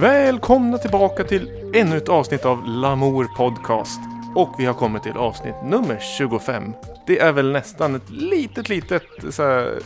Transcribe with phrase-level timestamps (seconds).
[0.00, 4.00] Välkomna tillbaka till ännu ett avsnitt av Lamour Podcast.
[4.34, 6.72] Och vi har kommit till avsnitt nummer 25.
[7.06, 9.78] Det är väl nästan ett litet, litet så här,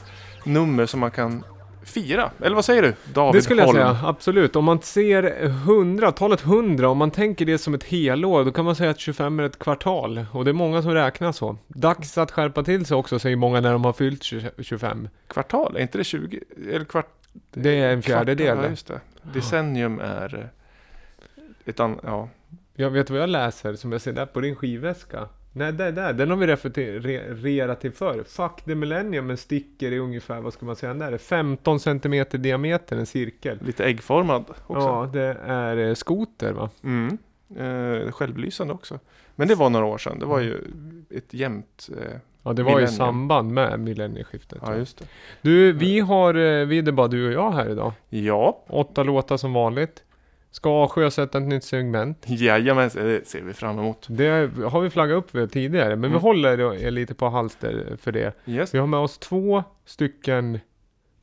[0.44, 1.44] nummer som man kan
[1.86, 2.30] fira.
[2.42, 2.94] Eller vad säger du?
[3.12, 3.76] David Det skulle jag Holm.
[3.76, 4.56] säga, absolut.
[4.56, 8.64] Om man ser 100, talet 100, om man tänker det som ett helår, då kan
[8.64, 10.27] man säga att 25 är ett kvartal.
[10.32, 11.56] Och det är många som räknar så.
[11.68, 15.08] Dags att skärpa till sig också, säger många när de har fyllt 20 25.
[15.28, 16.41] Kvartal, är inte det 20?
[16.72, 17.08] Eller kvart...
[17.52, 18.46] Det är en fjärdedel.
[18.46, 19.00] Kvartal, Ja, just det.
[19.34, 20.50] Decennium är
[21.64, 22.28] ett annat, ja.
[22.74, 25.28] Jag vet vad jag läser, som jag ser där på din skivväska.
[25.59, 28.24] Nej, där, där, den har vi refererat till förr.
[28.27, 32.24] Fuck the millennium, men sticker i ungefär, vad ska man säga, där är 15 cm
[32.30, 33.59] diameter, en cirkel.
[33.66, 34.87] Lite äggformad också.
[34.87, 36.70] Ja, det är eh, skoter va?
[36.84, 37.19] Mm.
[37.56, 38.98] Eh, självlysande också.
[39.36, 40.19] Men det var några år sedan.
[40.19, 40.58] Det var ju
[41.11, 41.89] ett jämnt...
[41.98, 42.97] Eh, Ja, det var i Millennium.
[42.97, 44.58] samband med millennieskiftet.
[44.67, 45.05] ja, just det.
[45.42, 47.92] Du, vi har, eh, vi är det bara du och jag här idag.
[48.08, 50.02] Ja, Åtta låtar som vanligt.
[50.56, 52.24] Ska sjösätta ett nytt segment.
[52.28, 54.06] jajamän, det ser vi fram emot.
[54.10, 54.28] Det
[54.64, 56.20] har vi flaggat upp för tidigare, men vi Mm.
[56.20, 58.32] håller er lite på halster för det.
[58.46, 58.74] Yes.
[58.74, 60.58] Vi har med oss två stycken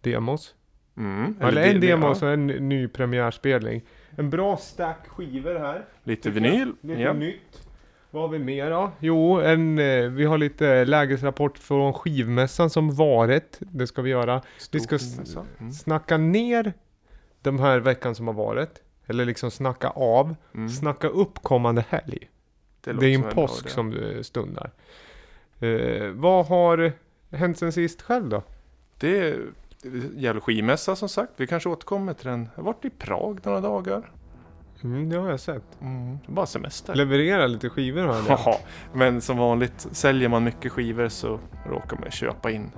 [0.02, 0.56] demos.
[0.98, 1.36] Mm.
[1.42, 3.82] Eller, det- en det- demo och en ny premiärspelning.
[4.18, 5.86] En bra stack skivor här.
[6.04, 6.74] Lite vinyl.
[6.82, 7.14] Lite ja.
[7.14, 7.68] nytt.
[8.12, 8.92] Vad har vi mer då?
[9.00, 13.58] Jo, en, eh, vi har lite lägesrapport från skivmässan som varit.
[13.60, 14.42] Det ska vi göra.
[14.72, 14.98] Vi ska.
[15.60, 15.72] Mm.
[15.72, 16.74] Snacka ner
[17.42, 18.80] den här veckan som har varit.
[19.08, 20.36] Eller liksom snacka av.
[20.54, 20.70] Mm.
[20.70, 22.30] Snacka upp kommande helg.
[22.84, 24.72] låter Det är en påsk som eh, stundar.
[25.60, 26.94] Eh, vad har
[27.32, 28.44] hänt sen sist själv då?
[28.98, 29.38] Det
[30.16, 31.32] gäller skivmässa som sagt.
[31.38, 32.50] Vi kanske återkommer till den.
[32.56, 34.12] Jag har varit i Prag några dagar.
[34.84, 35.82] Mm, det har jag sett.
[35.82, 36.18] Mm.
[36.28, 36.96] Bara semester.
[36.96, 38.58] Leverera lite skivor har jag
[38.94, 42.72] men som vanligt säljer man mycket skivor så råkar man köpa in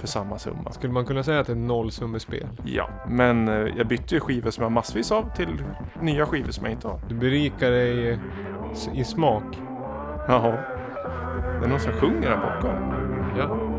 [0.00, 0.72] för samma summa.
[0.72, 2.46] Skulle man kunna säga att det är nollsummespel?
[2.64, 5.64] Ja, men eh, jag bytte ju skivor som jag har massvis av till
[6.00, 7.00] nya skivor som jag inte har.
[7.08, 8.18] Du berikar dig eh,
[8.94, 9.58] i smak.
[10.28, 10.58] Jaha.
[11.60, 12.94] Det är någon som sjunger här bakom.
[13.38, 13.73] Ja.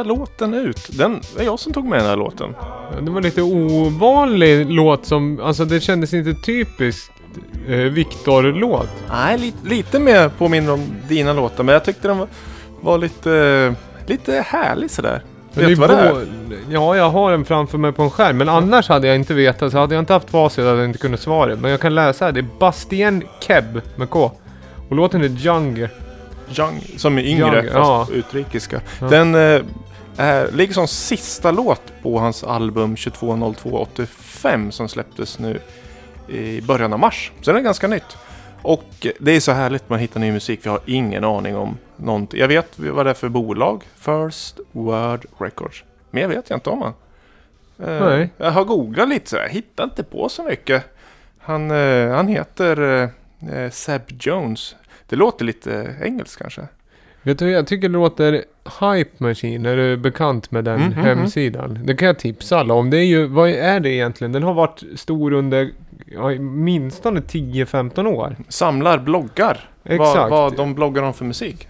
[0.00, 0.98] Första låten ut.
[0.98, 2.54] Den var jag som tog med den här låten.
[3.02, 7.12] Det var lite ovanlig låt som, alltså det kändes inte typiskt
[7.68, 8.88] eh, Viktor-låt.
[9.10, 11.64] Nej, lite, lite mer påminner om dina låtar.
[11.64, 12.28] Men jag tyckte den var,
[12.80, 13.74] var lite,
[14.06, 15.22] lite härlig sådär.
[15.54, 16.26] Vet du vad det är?
[16.70, 18.38] Ja, jag har den framför mig på en skärm.
[18.38, 19.72] Men annars hade jag inte vetat.
[19.72, 21.56] Så hade jag inte haft facit hade jag inte kunnat svara.
[21.56, 22.32] Men jag kan läsa här.
[22.32, 24.32] Det är Bastien Keb med K.
[24.88, 25.90] Och låten är Junger.
[26.58, 28.06] Young, som är yngre Young, fast ja.
[28.12, 28.80] utrikiska.
[29.00, 29.08] Ja.
[29.08, 29.60] Den eh,
[30.20, 35.60] är, ligger som sista låt på hans album 220285 som släpptes nu
[36.28, 37.32] i början av mars.
[37.40, 38.16] Så den är ganska nytt.
[38.62, 40.60] Och eh, det är så härligt med att hitta ny musik.
[40.62, 42.40] Vi har ingen aning om någonting.
[42.40, 43.84] Jag vet vad det är för bolag.
[43.96, 45.84] First Word Records.
[46.10, 46.92] Mer vet jag inte om han.
[47.88, 48.30] Eh, Nej.
[48.36, 50.84] Jag har googlat lite så jag hittar inte på så mycket.
[51.38, 54.76] Han, eh, han heter eh, eh, Seb Jones.
[55.06, 56.68] Det låter lite engelskt kanske.
[57.22, 58.44] Vet du, jag tycker det låter
[58.80, 59.66] Hype Machine.
[59.66, 61.78] Är du bekant med den Mm, mm, hemsidan?
[61.84, 62.90] Det kan jag tipsa alla om.
[62.90, 64.32] Det är ju, vad är det egentligen?
[64.32, 65.70] Den har varit stor under
[66.06, 68.36] ja, minstone 10-15 år.
[68.48, 69.70] Samlar bloggar.
[69.82, 70.30] Vad, Exakt.
[70.30, 71.68] vad de bloggar om för musik.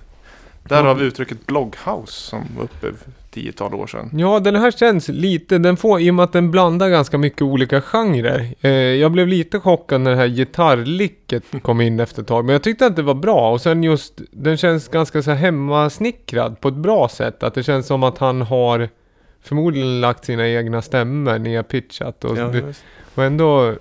[0.62, 2.86] Därav uttrycket blogghouse som var uppe
[3.30, 4.10] tiotal år sedan.
[4.12, 7.42] Ja, den här känns lite, den får, i och med att den blandar ganska mycket
[7.42, 8.54] olika genrer.
[8.60, 12.52] Eh, jag blev lite chockad när det här gitarrlicket kom in efter ett tag, men
[12.52, 13.52] jag tyckte att det var bra.
[13.52, 17.42] Och sen just, den känns ganska så här hemmasnickrad på ett bra sätt.
[17.42, 18.88] Att det känns som att han har
[19.42, 22.24] förmodligen lagt sina egna stämmor nedpitchat.
[22.24, 22.52] Och, Ja,
[23.14, 23.74] och ändå,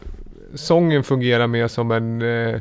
[0.54, 2.22] sången fungerar mer som en...
[2.22, 2.60] Eh,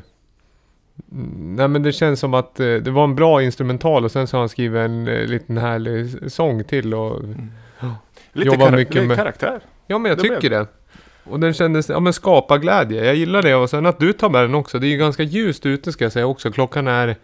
[1.06, 4.36] Nej men det känns som att eh, det var en bra instrumental och sen så
[4.36, 7.22] har han skrivit en eh, liten härlig sång till och
[8.32, 9.60] lite jobbar kara- mycket lite med- karaktär.
[9.86, 10.66] Ja men jag Det tycker blev- det.
[11.24, 13.04] Och den kändes, ja men skapa glädje.
[13.04, 14.78] Jag gillar det och sen att du tar med den också.
[14.78, 16.50] Det är ju ganska ljust ute ska jag säga också.
[16.52, 17.16] Klockan är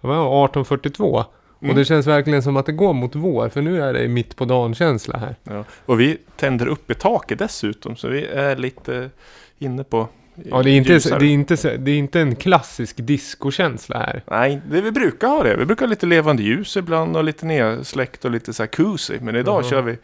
[0.00, 1.24] vad var det, 18.42.
[1.60, 1.70] Mm.
[1.70, 3.48] Och det känns verkligen som att det går mot vår.
[3.48, 5.36] För nu är det mitt på dagen känsla här.
[5.42, 5.64] Ja.
[5.86, 7.96] Och vi tänder upp i taket dessutom.
[7.96, 9.10] Så vi är lite
[9.58, 10.08] inne på
[10.44, 11.18] Ja det är inte, ljusare.
[11.18, 14.22] det är inte, det är inte en klassisk discokänsla här.
[14.26, 15.56] Nej, det vi brukar ha det.
[15.56, 19.18] Vi brukar ha lite levande ljus ibland och lite nedsläckt och lite så här cozy.
[19.20, 19.70] Men idag Jaha.
[19.70, 19.98] kör vi,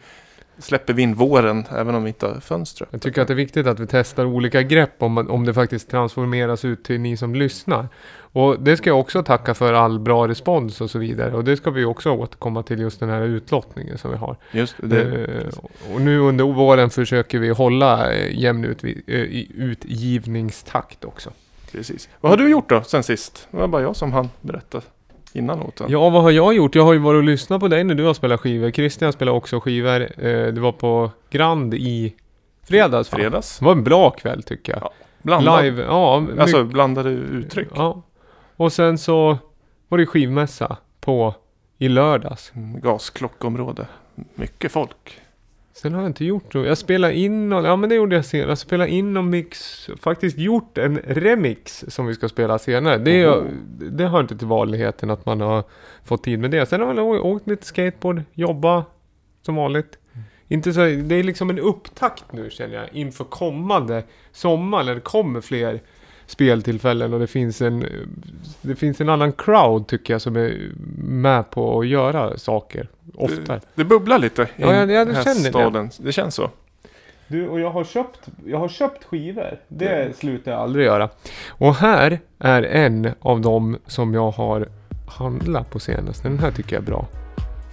[0.57, 2.87] släpper vi in våren även om vi inte har fönster.
[2.91, 5.89] Jag tycker att det är viktigt att vi testar olika grepp om, om det faktiskt
[5.89, 7.87] transformeras ut till ni som lyssnar.
[8.35, 11.33] Och det ska jag också tacka för all bra respons och så vidare.
[11.33, 14.37] Och det ska vi också återkomma till just den här utlottningen som vi har.
[14.51, 15.01] Just det.
[15.01, 18.91] Eh, och nu under våren försöker vi hålla eh, jämn ut, eh,
[19.55, 21.29] utgivningstakt också.
[21.71, 22.09] Precis.
[22.21, 23.47] Vad har du gjort då sen sist?
[23.51, 24.81] Det var bara jag som hann berätta
[25.33, 25.87] innan låten.
[25.89, 26.75] Ja, vad har jag gjort?
[26.75, 28.71] Jag har ju varit och lyssnat på dig när du har spelat skivor.
[28.71, 29.99] Christian spelar också skivor.
[30.51, 32.15] Det var på Grand i
[32.63, 33.09] fredags.
[33.09, 33.59] Fredags.
[33.59, 34.81] Det var en bra kväll tycker jag.
[34.83, 34.91] Ja,
[35.21, 35.63] Blandad.
[35.63, 36.27] Live, ja.
[36.39, 37.67] Alltså blandade uttryck.
[37.75, 38.01] Ja.
[38.55, 39.37] Och sen så
[39.87, 41.35] var det skivmässa på
[41.77, 42.51] i lördags.
[42.55, 43.87] Mm, Gasklockområde.
[44.35, 45.21] Mycket folk.
[45.73, 46.67] Sen har jag inte gjort något.
[46.67, 48.49] Jag spelade in och, ja men det gjorde jag senare.
[48.49, 52.97] Jag spelade in och mix, faktiskt gjort en remix som vi ska spela senare.
[52.97, 53.47] Det, är, Oho.
[53.91, 55.63] det hör inte till vanligheten att man har
[56.03, 56.65] fått tid med det.
[56.65, 58.85] Sen har jag åkt lite skateboard, jobba
[59.41, 59.97] som vanligt.
[60.47, 65.01] Inte så, det är liksom en upptakt nu känner jag inför kommande sommar när det
[65.01, 65.81] kommer fler
[66.27, 67.85] speltillfällen och det finns en
[68.61, 73.57] det finns en annan crowd tycker jag som är med på att göra saker oftare.
[73.59, 75.49] Det, det bubblar lite i Ja, ja, ja, det den här känner det.
[75.49, 75.89] staden.
[75.99, 76.49] Det känns så.
[77.27, 79.59] Du, och jag har köpt, jag har köpt skivor.
[79.67, 81.09] Det slutar jag aldrig göra.
[81.49, 84.67] Och här är en av dem som jag har
[85.17, 86.27] handlat på senaste.
[86.27, 87.07] Den här tycker jag är bra.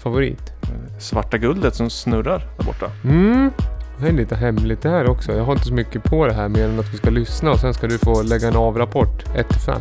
[0.03, 0.53] Favorit.
[1.01, 2.87] Svarta guldet som snurrar där borta.
[3.05, 3.51] Mm.
[4.03, 5.33] Det är lite hemligt det här också.
[5.33, 7.59] Jag har inte så mycket på det här mer än att vi ska lyssna och
[7.59, 9.81] sen ska du få lägga en avrapport 1 till 5.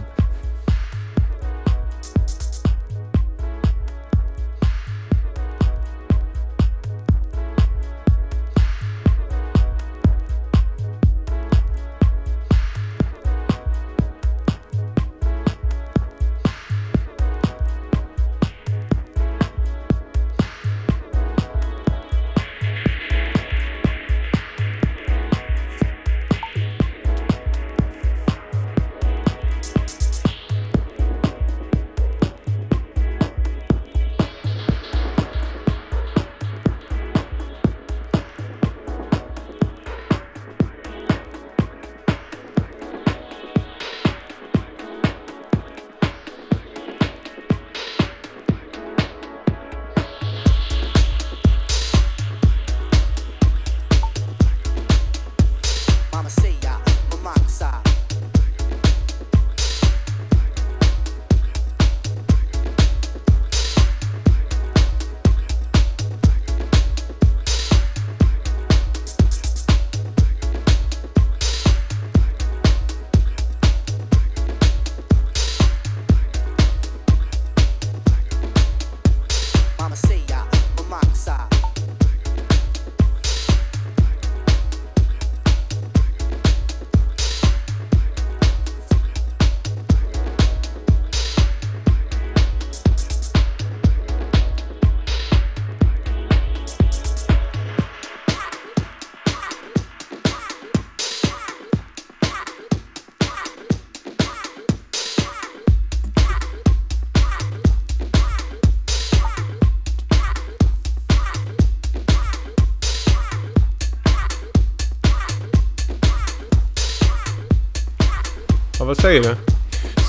[118.91, 119.35] Vad säger du?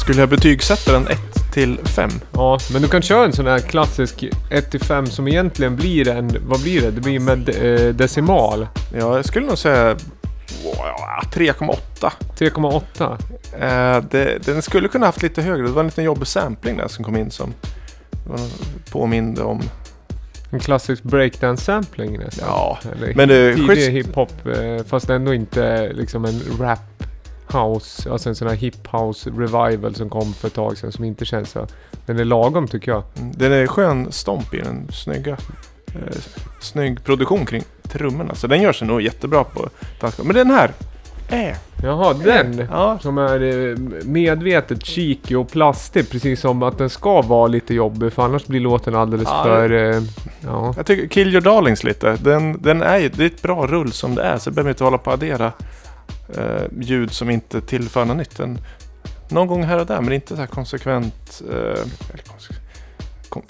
[0.00, 1.18] Skulle jag betygsätta den 1
[1.52, 2.10] till 5?
[2.32, 6.60] Ja, men du kan köra en sån här klassisk 1-5 som egentligen blir en, vad
[6.62, 6.90] blir det?
[6.90, 8.66] Det blir med eh, decimal.
[8.98, 9.94] Ja, jag skulle nog säga
[10.64, 12.10] wow, 3,8.
[12.38, 13.96] 3,8.
[13.98, 15.66] Eh, det, den skulle kunna haft lite högre.
[15.66, 17.54] Det var en liten jobbig sampling där som kom in som
[18.92, 19.62] påminde om...
[20.50, 22.48] En klassisk breakdance-sampling nästan.
[22.48, 26.78] Ja, Eller men det- tidig schysst- hiphop, eh, fast ändå inte liksom en rap
[27.54, 31.04] house, alltså en sån här hip house revival som kom för ett tag sedan som
[31.04, 31.66] inte känns så.
[32.06, 33.02] Den är lagom tycker jag.
[33.18, 34.88] Mm, Den är skön stomp i den.
[34.92, 35.32] Snygga.
[35.94, 36.16] Eh,
[36.61, 38.35] snygg produktion kring trummorna.
[38.35, 39.68] Så den gör sig nog jättebra på
[40.00, 40.23] danska.
[40.25, 40.71] Men den här
[41.28, 41.56] är...
[41.85, 42.66] Jaha, den!
[42.71, 47.75] Ja, Som är eh, medvetet cheeky och plastig, precis som att den ska vara lite
[47.75, 49.71] jobbig, för annars blir låten alldeles Ja, för...
[49.73, 50.02] Eh,
[50.40, 50.75] ja.
[50.76, 52.16] jag tycker Kill Your Darlings lite.
[52.21, 54.38] Den, den är ju, det är ett bra rull som det är.
[54.38, 55.52] Så behöver inte hålla på att addera
[56.37, 58.37] eh, ljud som inte tillför något nytt.
[58.37, 58.59] Den,
[59.28, 61.42] någon gång här och där, men inte så här konsekvent...
[61.50, 61.85] Eh,
[63.28, 63.42] kom,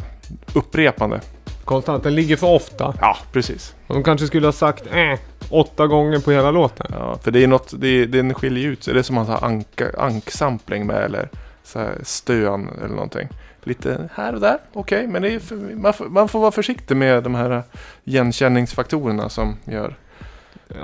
[0.55, 1.21] upprepande.
[1.65, 2.95] Konstant, den ligger för ofta.
[3.01, 3.75] Ja, precis.
[3.87, 5.19] De kanske skulle ha sagt eh,
[5.51, 6.87] åtta gånger på hela låten.
[6.91, 8.95] Ja, för det är något, det är, den skiljer ut sig.
[8.95, 11.29] Det är som att ha anka, anksampling med eller
[11.65, 13.29] så här stön eller någonting.
[13.65, 16.97] Lite här och där, okej, men det är för, man, får, man får vara försiktig
[16.97, 17.63] med de här
[18.05, 19.97] igenkänningsfaktorerna som gör...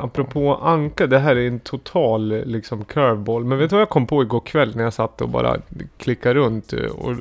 [0.01, 3.45] Apropå Anka, det här är en total liksom curveball.
[3.45, 5.57] Men vet du vad jag kom på igår kväll när jag satt och bara
[5.97, 6.73] klickade runt?
[6.73, 7.15] eh, Och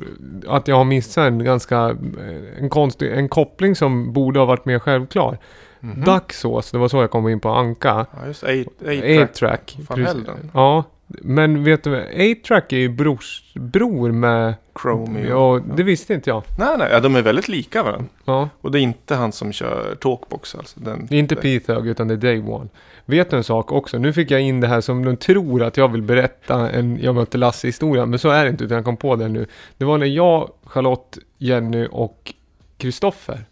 [0.56, 4.64] att jag har missat en ganska, eh, en konstig, en koppling som borde ha varit
[4.64, 5.38] mer självklar.
[5.80, 6.04] Mhm.
[6.04, 8.06] Ducksås, det var så jag kom in på Anka.
[8.20, 9.78] Ja, just A-track.
[9.88, 10.26] Fan precis.
[10.54, 11.96] Ja, men vet du?
[11.96, 14.54] A-track är ju brors, bror med...
[14.82, 15.28] Chromie.
[15.28, 16.42] Ja, det visste inte jag.
[16.58, 18.06] Nej, nej, ja, de är väldigt lika varandra.
[18.24, 20.80] Ja, Och det är inte han som kör talkbox alltså.
[20.80, 22.68] Den, det är inte P-Thug utan det är Day One.
[23.04, 23.98] Vet du en sak också?
[23.98, 27.14] Nu fick jag in det här som de tror att jag vill berätta en Jag
[27.14, 29.46] mötte Lasse-historia, men så är det inte utan jag kom på det nu.
[29.78, 32.34] Det var när jag, Charlotte, Jenny och
[32.76, 33.44] Kristoffer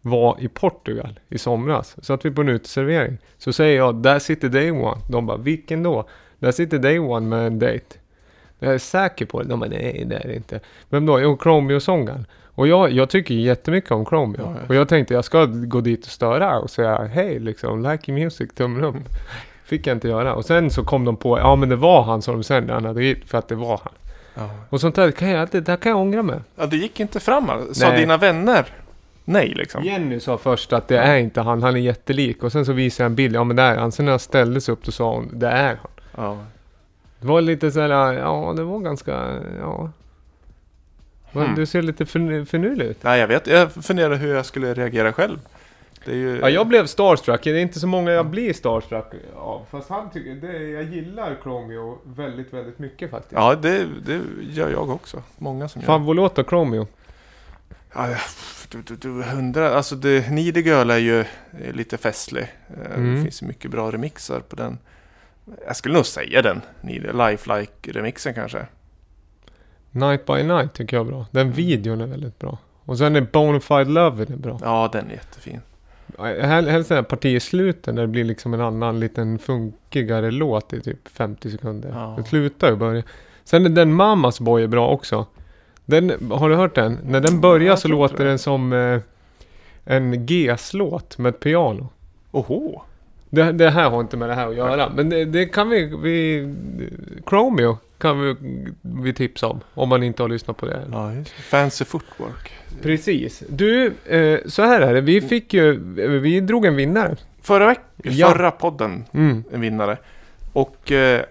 [0.00, 1.96] var i Portugal i somras.
[2.02, 3.18] Så att vi på en uteservering.
[3.38, 5.00] Så säger jag, där sitter Day One.
[5.10, 6.08] De bara, vilken då?
[6.38, 7.86] Där sitter Day One med en dejt.
[8.58, 9.48] Jag är säker på det.
[9.48, 10.60] De bara, nej det är det inte.
[10.90, 11.20] Vem då?
[11.20, 12.26] Jo, Chromeo-sångaren.
[12.44, 14.40] Och jag, jag tycker jättemycket om Chromeo.
[14.40, 14.66] Ja.
[14.68, 18.50] Och jag tänkte jag ska gå dit och störa och säga hej liksom, like music,
[18.54, 18.96] tummen upp.
[19.64, 20.34] Fick jag inte göra.
[20.34, 22.84] Och sen så kom de på, ja men det var han som de sen han
[22.84, 23.92] hade hit, för att det var han.
[24.34, 24.50] ja.
[24.70, 26.40] Och sånt där kan jag, det där kan jag ångra mig.
[26.56, 27.50] ja, det gick inte fram.
[27.50, 27.74] alltså.
[27.74, 28.00] Sa Nej.
[28.00, 28.66] dina vänner
[29.24, 29.84] nej liksom?
[29.84, 32.42] Jenny sa först att det är inte han, han är jättelik.
[32.42, 33.92] Och sen så visade jag en bild, ja men det är han.
[33.92, 35.90] Sen när jag ställde sig upp då sa hon, det är han.
[36.16, 36.38] Ja.
[37.20, 39.90] Det var lite såhär, ja det var ganska, ja.
[41.32, 41.54] Hmm.
[41.54, 42.06] Du ser lite
[42.46, 43.02] finurlig ut.
[43.02, 43.46] Nej, jag vet.
[43.46, 45.38] Jag funderar hur jag skulle reagera själv.
[46.04, 46.38] Ju...
[46.40, 47.44] Ja, jag blev starstruck.
[47.44, 49.66] Det är inte så många jag blir starstruck av.
[49.70, 53.32] Fast han tycker, det, jag gillar Chromeo väldigt, väldigt mycket faktiskt.
[53.32, 54.20] Ja, det, det
[54.50, 55.22] gör jag också.
[55.38, 55.86] Många som gör.
[55.86, 56.86] Favoritlåt då, Chromeo?
[57.94, 58.16] Ja,
[58.70, 59.08] du, du, du
[59.38, 59.70] undrar.
[59.70, 62.42] Alltså, det, Needy Girl är ju är lite festlig.
[62.68, 63.14] Eh, Mm.
[63.16, 64.78] Det finns mycket bra remixar på den.
[65.66, 66.60] Jag skulle nog säga den.
[66.82, 68.66] Lifelike-remixen kanske.
[69.90, 71.26] Night by Night tycker jag är bra.
[71.30, 72.58] Den videon är väldigt bra.
[72.84, 74.58] Och sen är Bonafide Love är bra.
[74.62, 75.60] Ja, den är jättefin.
[76.18, 80.30] Hel- Helst den här parti i slutet när det blir liksom en annan liten funkigare
[80.30, 81.90] låt i typ 50 sekunder.
[81.94, 82.14] Ja.
[82.18, 83.02] Det slutar ju börja.
[83.44, 85.26] Sen är den Mamas Boy är bra också.
[85.84, 86.98] Den, har du hört den?
[87.04, 88.24] När den börjar så låter det.
[88.24, 89.00] den som eh,
[89.84, 91.88] en GES-låt med ett piano.
[92.30, 92.82] Oho!
[93.30, 94.88] Det, det här har inte med det här att göra.
[94.96, 96.54] Men det, det kan vi, vi...
[97.28, 98.36] Chromeo kan vi,
[98.80, 99.60] vi tipsa om.
[99.74, 100.82] Om man inte har lyssnat på det.
[100.92, 101.12] Ja.
[101.42, 102.52] Fancy footwork.
[102.82, 103.42] Precis.
[103.48, 105.00] Du, eh, så här är det.
[105.00, 105.78] Vi fick ju...
[106.18, 107.16] Vi drog en vinnare.
[107.42, 108.30] Förra veckan, Ja.
[108.30, 109.44] förra podden, Mm.
[109.52, 109.98] en vinnare.
[110.52, 111.22] Och eh,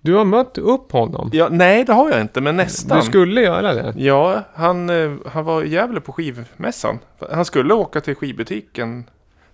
[0.00, 1.30] Du har mött upp honom.
[1.32, 2.98] ja, nej, det har jag inte, men nästan.
[2.98, 3.94] Du skulle göra det.
[3.96, 6.98] Ja, han, eh, han var i Gävle på skivmässan.
[7.32, 9.04] Han skulle åka till skivbutiken,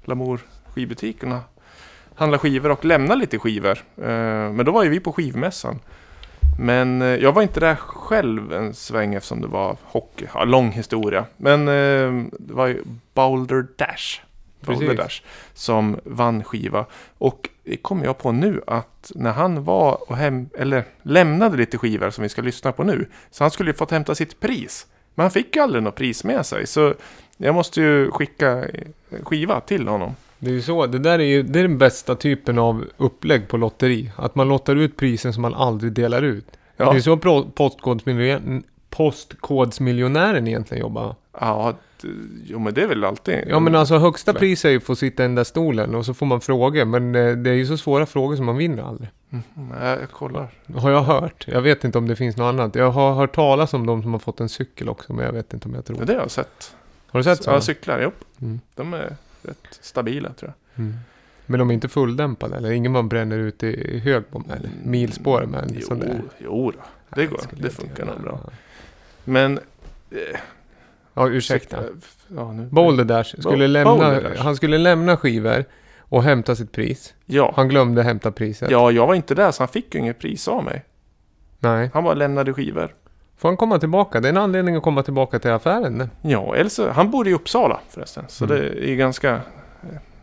[0.05, 0.41] Lamour
[0.75, 1.39] skivbutiken och
[2.15, 3.79] handla skivor och lämna lite skivor.
[3.97, 5.81] Eh, Men då var ju vi på skivmässan.
[6.59, 10.27] Men eh, jag var inte där själv en sväng eftersom det var hockey.
[10.35, 11.25] Ja, lång historia.
[11.37, 12.83] Men eh, det var ju
[13.15, 14.21] Boulder Dash.
[14.61, 14.95] Boulder.
[14.95, 15.23] Dash
[15.55, 16.87] som vann skiva.
[17.19, 21.79] Och det kommer jag på nu att när han var och hem, eller lämnade lite
[21.79, 23.09] skivor som vi ska lyssna på nu.
[23.31, 24.87] Så han skulle ju fått hämta sitt pris.
[25.15, 26.67] Men han fick ju aldrig något pris med sig.
[26.67, 26.95] Så
[27.37, 28.65] jag måste ju skicka
[29.23, 30.15] skiva till honom.
[30.45, 30.87] Det är ju så.
[30.87, 34.11] Det där är ju det är den bästa typen av upplägg på lotteri.
[34.17, 36.47] Att man lottar ut prisen som man aldrig delar ut.
[36.77, 41.15] Det Ja, är så pro- postkodsmiljonären, postkodsmiljonären egentligen jobbar.
[41.41, 41.75] ja
[42.47, 43.45] jo, men det är väl alltid...
[43.49, 46.07] Ja men alltså högsta pris är ju att få sitta i den där stolen och
[46.07, 46.85] så får man frågor.
[46.85, 49.09] Men eh, det är ju så svåra frågor som man vinner aldrig.
[49.55, 50.49] Nej, jag kollar.
[50.77, 51.45] Har jag hört.
[51.49, 52.75] Jag vet inte om det finns något annat.
[52.75, 55.55] Jag har hört talas om de som har fått en cykel också, men jag vet
[55.55, 56.05] inte om jag tror.
[56.05, 56.75] Det har jag sett.
[57.11, 57.61] Har du sett Ja, sådana?
[57.61, 58.11] cyklar, jo.
[58.47, 58.61] Mm.
[58.75, 60.85] De är rätt stabila tror jag.
[60.85, 60.97] Mm.
[61.47, 62.71] Men de är inte fulldämpade eller?
[62.71, 64.71] Ingen man bränner ut i hög på med eller?
[64.85, 66.23] Milspår med en jo, sån där?
[66.39, 66.83] Jo, då.
[67.17, 67.41] det går.
[67.51, 68.41] Det funkar nog bra.
[69.25, 69.59] Men...
[70.11, 70.19] Eh,
[71.17, 71.83] Ja, ursäkta.
[72.29, 72.67] Ja, nu.
[72.67, 74.37] Boulder Dash skulle Bo- lämna, Dash.
[74.43, 75.65] han skulle lämna skivor
[75.99, 77.15] och hämta sitt pris.
[77.27, 77.53] Ja.
[77.57, 78.71] Han glömde hämta priset.
[78.71, 80.85] ja, jag var inte där så han fick ju inget pris av mig.
[81.59, 81.91] Nej.
[81.95, 82.95] Han bara lämnade skivor.
[83.45, 84.21] Får han komma tillbaka?
[84.21, 86.11] Det är en anledning att komma tillbaka till affären.
[86.23, 88.25] Ja, eller så, han bodde i Uppsala förresten.
[88.29, 88.57] Så Mm.
[88.57, 89.41] det är ganska eh,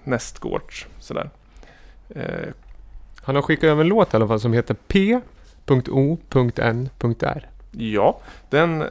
[0.03, 1.29] nästgårds sådär.
[2.09, 2.23] Eh,
[3.23, 5.21] Han har skickat över en låt i alla fall som heter P.O.N.R.
[7.71, 8.83] ja, den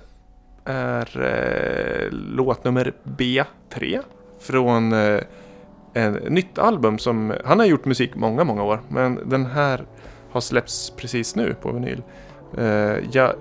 [0.65, 4.01] är eh, låt nummer B3
[4.41, 5.21] från eh,
[5.95, 8.81] en nytt album som han har gjort musik många, många år.
[8.89, 9.85] Men den här
[10.31, 12.03] har släppts precis nu på vinyl.
[12.59, 12.65] Eh,
[13.13, 13.35] ja, ah,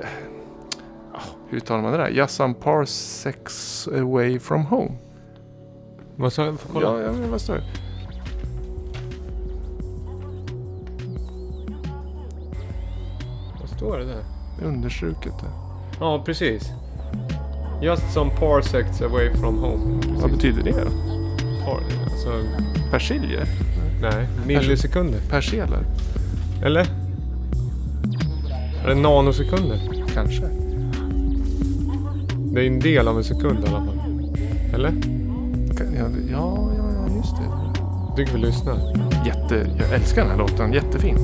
[1.49, 2.09] hur uttalar man det där?
[2.09, 4.91] Just some parsecs away from home.
[6.15, 6.88] Vad sa kolla.
[6.88, 7.63] Ja, ja, vad står det?
[13.59, 14.24] Vad står det där?
[14.63, 15.50] Understruket där.
[16.00, 16.70] Ja, precis.
[17.81, 20.01] Just some parsecs away from home.
[20.01, 20.22] Precis.
[20.22, 20.89] Vad betyder det då?
[21.65, 22.44] Par, alltså,
[22.91, 23.46] Persiljer?
[24.01, 25.20] nej, millisekunder.
[25.29, 25.85] Perseler?
[26.63, 26.87] Eller?
[28.83, 29.79] Är det nanosekunder?
[30.13, 30.69] Kanske.
[32.53, 34.00] Det är en del av en sekund i alla fall.
[34.74, 34.94] Eller?
[35.98, 38.16] Ja, ja, ja, just det.
[38.16, 38.77] Tycker vi lyssnar.
[39.25, 40.74] Jätte, jag älskar den här låten.
[40.74, 41.18] Jättefin.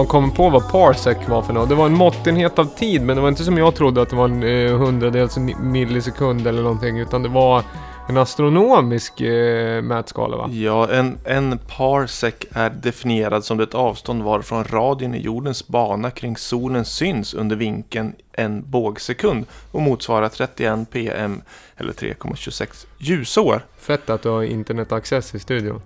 [0.00, 1.68] Har kommit på vad parsec var för något.
[1.68, 4.16] Det var en måttenhet av tid, men det var inte som jag trodde att det
[4.16, 7.62] var en eh, hundradels mi- millisekund eller någonting, utan det var
[8.08, 10.48] en astronomisk eh, mätskala va?
[10.52, 16.36] Ja, en, en parsec är definierad som det avstånd varifrån radien i jordens bana kring
[16.36, 21.42] solen syns under vinkeln en bågsekund och motsvarar 31 pm
[21.76, 23.62] eller 3,26 ljusår.
[23.78, 25.82] Fett att du har internetaccess i studion.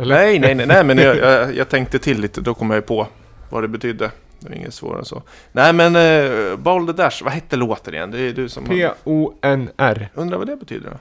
[0.00, 0.14] Eller?
[0.14, 2.82] Nej, nej, nej, nej men jag, jag, jag tänkte till lite, då kom jag ju
[2.82, 3.06] på
[3.54, 4.10] vad det betydde.
[4.40, 5.22] Det var inget svårare än så.
[5.52, 8.10] Nej, men uh, Boulder Dash, vad hette låten igen?
[8.10, 8.64] Det är du som...
[8.64, 10.08] P-O-N-R.
[10.14, 10.96] Undrar vad det betyder då?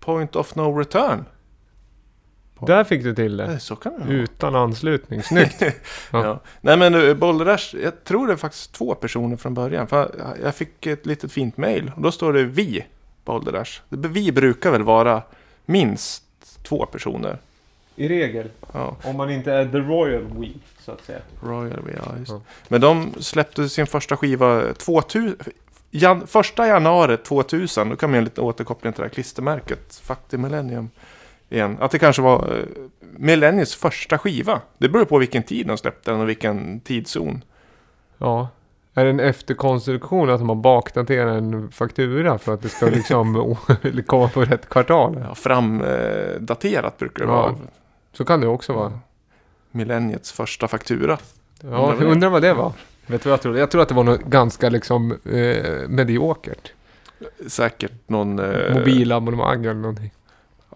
[0.00, 1.24] Point of no return?
[2.66, 3.44] Där fick du till det.
[3.44, 4.12] Eh, Så kan det.
[4.12, 5.22] Utan anslutning.
[5.22, 5.62] Snyggt.
[6.12, 6.24] Ja.
[6.24, 6.40] Ja.
[6.60, 9.86] Nej men uh, Boulder Dash, jag tror det är faktiskt två personer från början.
[9.86, 12.84] För jag- fick ett litet fint mail och då står det vi,
[13.24, 13.80] Boulder Dash.
[13.88, 15.22] Vi brukar väl vara
[15.66, 16.24] minst
[16.62, 17.38] två personer.
[18.00, 18.48] I regel.
[18.72, 20.46] Ja, Om man inte är the royal we,
[20.80, 21.18] så att säga.
[21.42, 22.30] Royal We, ja, just.
[22.32, 22.40] Ja.
[22.68, 25.36] Men de släppte sin första skiva 2000,
[25.90, 27.88] jan, första januari 2000.
[27.88, 30.00] Då kan man göra lite återkoppling till det här klistermärket.
[30.02, 30.90] Fuck the Millennium.
[31.48, 31.76] Igen.
[31.80, 32.64] Att det kanske var eh,
[33.16, 34.60] Millenniets första skiva.
[34.78, 37.44] Det beror på vilken tid de släppte den och vilken tidszon.
[38.18, 38.48] Ja.
[38.94, 43.56] Är det en efterkonstruktion att de har bakdaterat en faktura för att det ska liksom
[44.06, 45.22] komma på rätt kvartal?
[45.28, 47.36] Ja, framdaterat brukar det Ja.
[47.42, 47.54] vara.
[48.12, 49.00] Så kan det också vara.
[49.70, 51.18] Millenniets första faktura.
[51.60, 52.72] Ja, Undrar undrar vad det var.
[53.06, 53.58] Vet du vad jag tror?
[53.58, 56.72] Jag tror att det var något ganska liksom eh, mediokert.
[57.46, 58.38] Säkert någon...
[58.38, 60.10] Eh, Mobilabonnemang eller någonting.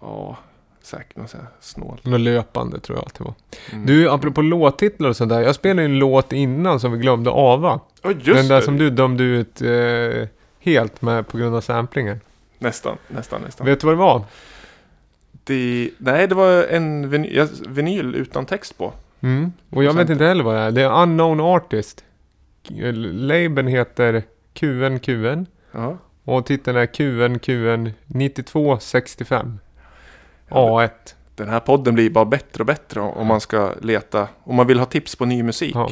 [0.01, 0.37] Ja,
[0.81, 1.99] säkert här snål.
[2.03, 3.33] Något löpande tror jag att det var.
[3.71, 3.85] Mm.
[3.85, 5.41] Du, apropå låttitlar och sånt där.
[5.41, 7.79] Jag spelade en låt innan som vi glömde ava.
[8.01, 8.61] Ja, just Den där det.
[8.61, 10.27] som du dömde ut eh,
[10.59, 12.19] helt med på grund av samplingen.
[12.59, 13.67] Nästan, nästan, nästan.
[13.67, 14.23] Vet du vad det var?
[15.47, 18.93] Det, nej, det var en vinyl, vinyl utan text på.
[19.21, 19.51] Mm.
[19.69, 20.71] Och jag vet inte heller vad det är.
[20.71, 22.03] Det är Unknown Artist.
[22.67, 25.45] Labeln heter QNQN.
[25.71, 25.97] Ja.
[26.23, 29.59] Och titeln är QNQN 9265.
[30.47, 30.89] Ja, A1.
[31.35, 34.79] Den här podden blir bara bättre och bättre om man ska leta, om man vill
[34.79, 35.75] ha tips på ny musik.
[35.75, 35.89] Ja.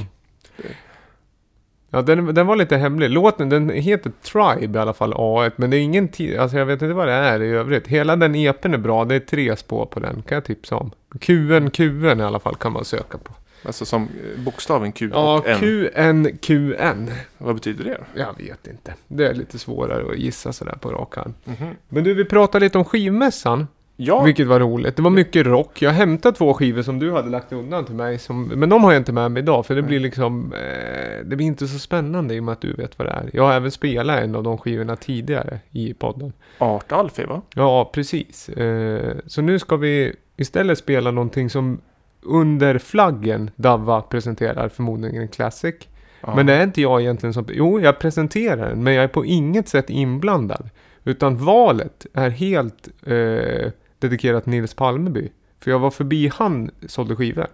[1.95, 3.09] Ja, den, den var lite hemlig.
[3.09, 5.51] Låten, den heter Tribe i alla fall, A1.
[5.55, 7.87] Men det är ingen tid, alltså jag vet inte vad det är i övrigt.
[7.87, 10.91] Hela den EPn är bra, det är tre spår på den, kan jag tipsa om.
[11.19, 13.33] QN, QN i alla fall kan man söka på.
[13.65, 15.57] Alltså som eh, bokstaven Q Ja, och N.
[15.59, 17.11] QN, QN.
[17.37, 17.97] Vad betyder det?
[18.13, 18.93] Jag vet inte.
[19.07, 21.33] Det är lite svårare att gissa sådär på rak arm.
[21.45, 21.67] Mhm.
[21.89, 23.67] Men du, vi pratade lite om skivmässan.
[24.05, 24.95] Ja, Vilket var roligt.
[24.95, 25.81] Det var mycket rock.
[25.81, 28.19] Jag hämtade två skivor som du hade lagt undan till mig.
[28.19, 29.65] Som, men de har jag inte med mig idag.
[29.65, 30.53] För det blir liksom...
[30.53, 33.29] Eh, det blir inte så spännande i och med att du vet vad det är.
[33.33, 36.33] Jag har även spelat en av de skivorna tidigare i podden.
[36.57, 37.41] Art Alfie va?
[37.55, 38.49] Ja, precis.
[38.49, 41.81] Eh, så nu ska vi istället spela någonting som
[42.21, 45.75] under flaggen Davva presenterar förmodligen en classic.
[46.21, 46.35] Ja.
[46.35, 47.45] Men det är inte jag egentligen som...
[47.49, 50.69] Jo, jag presenterar den, men jag är på inget sätt inblandad.
[51.03, 53.71] Utan valet är helt eh,
[54.03, 55.29] dedikerat Nils Palmeby.
[55.59, 57.47] För jag var förbi han sålde skivor.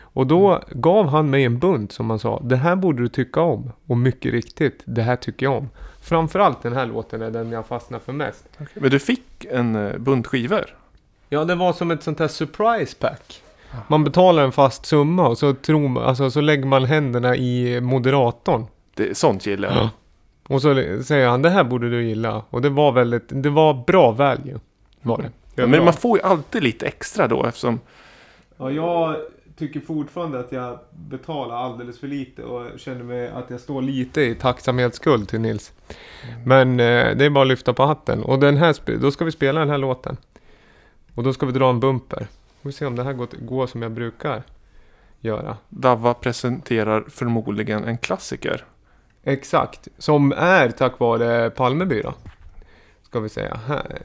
[0.00, 3.40] Och då gav han mig en bunt som han sa, det här borde du tycka
[3.40, 3.72] om.
[3.86, 5.68] Och mycket riktigt, det här tycker jag om.
[6.00, 8.48] Framförallt den här låten är den jag fastnar för mest.
[8.74, 10.64] Men du fick en uh, bunt skivor?
[11.28, 13.42] Ja, det var som ett sånt här surprise pack.
[13.88, 17.80] Man betalar en fast summa och så, tror man, alltså, så lägger man händerna i
[17.80, 18.66] moderatorn.
[18.94, 19.78] Det, sånt gillar jag.
[19.78, 19.90] Ja.
[20.48, 20.74] Och så
[21.04, 22.42] säger han, det här borde du gilla.
[22.50, 24.60] Och det var väldigt, det var bra value.
[25.02, 25.30] Var det.
[25.62, 27.80] Ja, men man får ju alltid lite extra då eftersom...
[28.56, 29.16] Ja, jag
[29.58, 34.20] tycker fortfarande att jag betalar alldeles för lite och känner mig att jag står lite
[34.20, 35.72] i tacksamhetsskuld till Nils.
[36.46, 38.22] Men eh, det är bara att lyfta på hatten.
[38.22, 40.16] Och den här, då ska vi spela den här låten.
[41.14, 42.26] Och då ska vi dra en bumper.
[42.60, 44.42] Vi får se om det här går, går som jag brukar
[45.20, 45.56] göra.
[45.68, 48.64] Davva presenterar förmodligen en klassiker.
[49.24, 52.14] Exakt, som är tack vare Palmeby då.
[53.02, 53.60] Ska vi säga.
[53.66, 53.98] Här.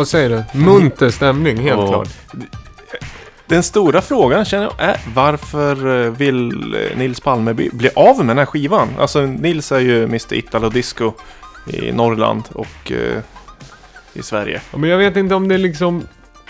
[0.00, 0.58] Vad säger du?
[0.58, 1.88] Munter stämning, helt Ja.
[1.88, 2.08] klart.
[3.46, 8.26] Den stora frågan känner jag är varför eh, vill eh, Nils Palme bli, av med
[8.26, 8.88] den här skivan?
[8.98, 11.12] Alltså Nils är ju Mr Italo Disco
[11.66, 13.18] i Norrland och eh,
[14.12, 14.60] i Sverige.
[14.74, 16.02] Men jag vet inte om det liksom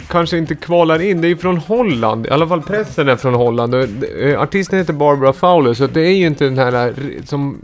[0.08, 1.20] kanske inte kvalar in.
[1.20, 2.26] Det är ju från Holland.
[2.26, 3.74] I alla fall pressen är från Holland.
[3.74, 5.74] Eh, artisten heter Barbara Fowler.
[5.74, 6.92] Så det är ju inte den här eh,
[7.24, 7.58] som...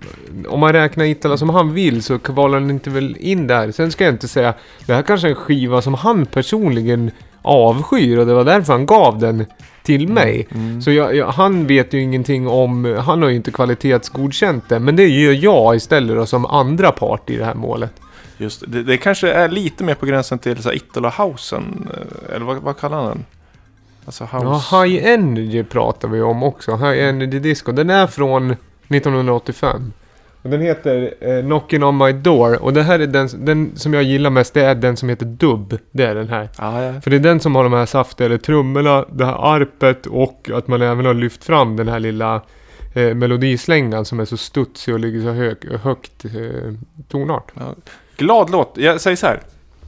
[0.49, 3.70] Om man räknar Itala som han vill så kvalar den inte väl in där.
[3.70, 4.55] Sen ska jag inte säga...
[4.87, 7.11] Det här kanske är en skiva som han personligen
[7.42, 9.46] avskyr och det var därför han gav den
[9.83, 10.49] till mig.
[10.85, 12.96] Så jag, jag, han vet ju ingenting om...
[13.07, 14.85] Han har ju inte kvalitetsgodkänt den.
[14.85, 17.92] Men det gör jag istället då som andra part i det här målet.
[18.38, 22.35] Just det, det kanske är lite mer på gränsen till så här Italo Housen, eh,
[22.35, 23.25] eller vad, vad kallar han den?
[24.05, 24.46] Alltså house...
[24.72, 26.77] Ja, High Energy pratar vi om också.
[26.77, 27.72] High Energy Disco.
[27.72, 28.51] Den är från
[28.88, 29.92] 1985.
[30.42, 32.62] Och den heter eh, Knocking on my door.
[32.62, 34.55] Och det här är den, den som jag gillar mest.
[34.55, 35.79] Det är den som heter Dubb.
[35.90, 36.49] Det är den här.
[36.59, 37.01] Ja, ja.
[37.01, 40.51] För det är den som har de här saftiga eller trummorna, det här arpet och
[40.55, 42.42] att man även har lyft fram den här lilla
[42.94, 46.72] eh, melodislängan som är så studsig och ligger så hög, högt eh,
[47.09, 47.53] tonart.
[48.16, 48.72] Glad låt.
[48.74, 49.40] Jag säger så här.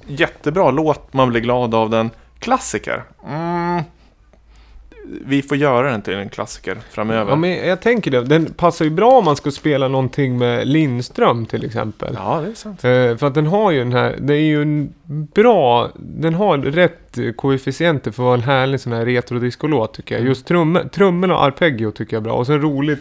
[0.07, 2.11] Jättebra låt, man blir glad av den.
[2.39, 3.05] Klassiker.
[3.27, 3.83] Mm.
[5.27, 7.31] Vi får göra den till en klassiker framöver.
[7.31, 8.25] Ja, men jag tänker det.
[8.25, 12.15] Den passar ju bra om man ska spela någonting med Lindström till exempel.
[12.19, 12.85] Ja, det är sant.
[12.85, 14.95] Eh, för att den har ju den här, det är ju en
[15.35, 20.25] bra, den har rätt koefficienter för att vara en härlig sån här retrodiscolåt tycker jag.
[20.25, 22.33] Just trummor, trummorna och arpeggio tycker jag är bra.
[22.33, 23.01] Och sen roligt,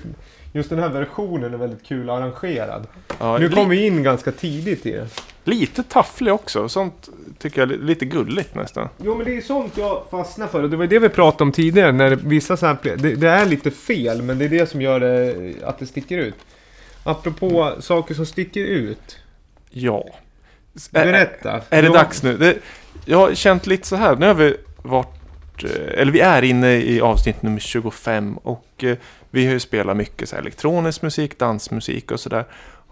[0.58, 2.88] just den här versionen är väldigt kul arrangerad.
[3.20, 5.08] Ja, nu li- kom vi in ganska tidigt i det.
[5.44, 6.70] Lite tafflig också.
[6.70, 8.90] Sånt tycker jag är lite gulligt nästan.
[9.04, 11.52] Jo men det är sånt jag fastnar för och det var det vi pratade om
[11.52, 15.00] tidigare när vissa sampler, det, det är lite fel men det är det som gör
[15.00, 16.36] det, att det sticker ut.
[17.04, 19.18] Apropå saker som sticker ut.
[19.70, 20.06] Ja.
[20.76, 21.62] S- Är, Berätta.
[21.70, 22.38] är det dags nu?
[22.38, 22.56] Det,
[23.06, 24.16] jag har känt lite så här.
[24.16, 25.17] Nu har vi varit...
[25.64, 28.98] Eh, eller vi är inne i avsnitt nummer 25 och eh,
[29.30, 32.46] vi har ju spelat mycket så här elektronisk musik, dansmusik och sådär.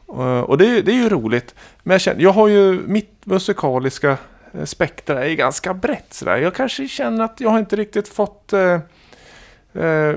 [0.10, 1.56] Eh, och det, är- det är ju roligt.
[1.84, 4.18] Men jag, känner, jag har ju mitt musikaliska
[4.64, 6.38] spektra är ganska brett sådär.
[6.38, 8.80] Jag kanske känner att jag har inte riktigt fått eh,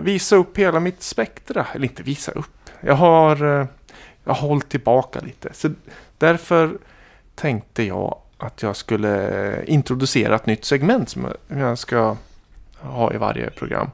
[0.00, 1.66] visa upp hela mitt spektra.
[1.74, 2.70] Eller inte visa upp.
[2.80, 3.66] Jag har, eh,
[4.24, 5.48] jag har hållit tillbaka lite.
[5.52, 5.70] Så
[6.18, 6.78] därför
[7.34, 12.16] tänkte jag att jag skulle introducera ett nytt segment som jag ska
[12.80, 13.90] ha i varje program.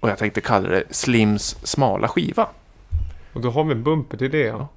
[0.00, 2.48] Och jag tänkte kalla det Slims smala skiva.
[3.32, 4.68] Och då har vi en bumper till det ja.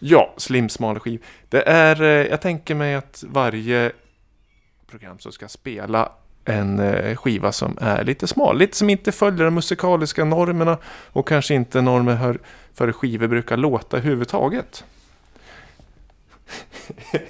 [0.00, 1.24] Ja, Slims smala skiva.
[1.48, 3.92] Det är, eh, jag tänker mig att varje
[4.90, 6.12] program så ska spela
[6.44, 8.58] en eh, skiva som är lite smal.
[8.58, 10.78] Lite som inte följer de musikaliska normerna
[11.12, 12.38] och kanske inte normer hör,
[12.78, 14.84] för skivor brukar låta överhuvudtaget.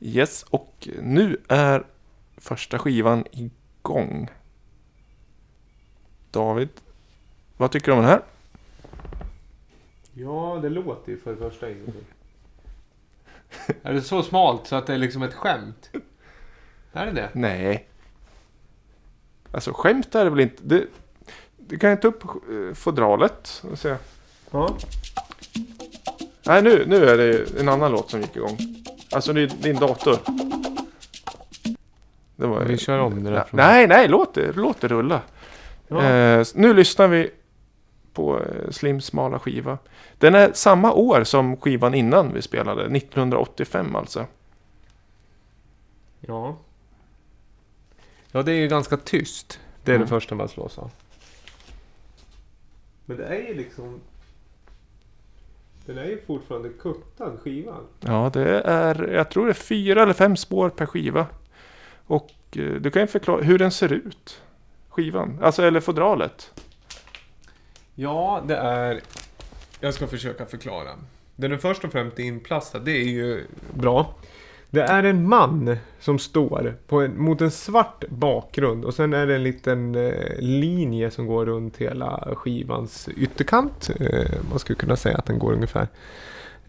[0.00, 1.86] yes, och nu är
[2.36, 4.30] första skivan igång.
[6.30, 6.68] David,
[7.56, 8.22] vad tycker du om den här?
[10.12, 12.04] Ja, det låter ju för det första ingenting.
[13.82, 15.90] är det så smalt så att det är liksom ett skämt?
[16.92, 17.30] Är det det?
[17.32, 17.88] Nej.
[19.52, 20.62] Alltså skämt är det väl inte.
[20.62, 20.86] Det,
[21.68, 23.96] du kan ju ta upp eh, fodralet och se.
[24.50, 24.76] Ja.
[26.46, 28.58] Nej, nu, nu är det en annan låt som gick igång.
[29.12, 30.18] Alltså det är din dator.
[32.36, 33.44] Det var, Vi kör om det där.
[33.44, 35.20] från- Nej, nej, låt det, låt det rulla.
[35.88, 36.02] Ja.
[36.02, 37.30] Eh, nu lyssnar vi
[38.12, 39.78] på eh, Slims smala skiva.
[40.18, 44.26] Den är samma år som skivan innan vi spelade, 1985 alltså.
[46.20, 46.56] Ja.
[48.32, 49.60] Ja, det är ju ganska tyst.
[49.84, 50.06] Det är Mm.
[50.06, 50.90] det första man slås av.
[53.04, 54.00] Men det är ju liksom...
[55.86, 57.86] Den är ju fortfarande kuttad skivan.
[58.00, 61.26] Ja, det är, jag tror det är fyra eller fem spår per skiva.
[62.06, 64.42] Och eh, du kan ju förklara hur den ser ut.
[64.88, 66.52] Skivan, alltså eller fodralet.
[67.94, 69.00] Ja, det är...
[69.80, 70.90] Jag ska försöka förklara.
[71.36, 74.14] Den är först och främst inplastad, det är ju bra.
[74.72, 79.26] Det är en man som står på en, mot en svart bakgrund och sen är
[79.26, 83.90] det en liten eh, linje som går runt hela skivans ytterkant.
[84.00, 85.88] Eh, man skulle kunna säga att den går ungefär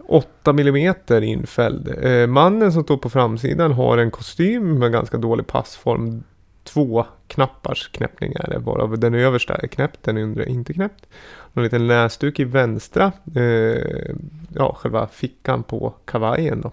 [0.07, 2.05] 8 mm infälld.
[2.05, 6.23] Eh, mannen som står på framsidan har en kostym med ganska dålig passform.
[6.63, 11.05] Två knappars knäppning är det, varav den översta är knäppt, den undre är inte knäppt.
[11.53, 14.15] En liten näsduk i vänstra, eh,
[14.55, 16.71] ja själva fickan på kavajen då.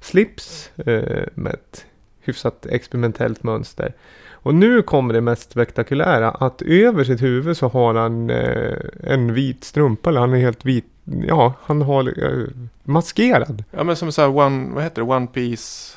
[0.00, 1.86] Slips eh, med ett
[2.20, 3.94] hyfsat experimentellt mönster.
[4.42, 6.30] Och nu kommer det mest spektakulära.
[6.30, 10.10] Att över sitt huvud så har han eh, en vit strumpa.
[10.10, 10.86] Eller han är helt vit.
[11.04, 12.46] Ja, han har eh,
[12.84, 13.64] maskerad.
[13.70, 15.96] Ja men som så här one, vad heter det, One Piece.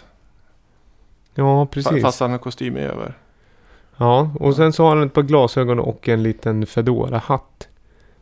[1.36, 2.02] Ja, precis.
[2.02, 3.18] Fast han har kostym över.
[3.98, 7.68] Ja, och sen så har han ett par glasögon och en liten Fedora-hatt.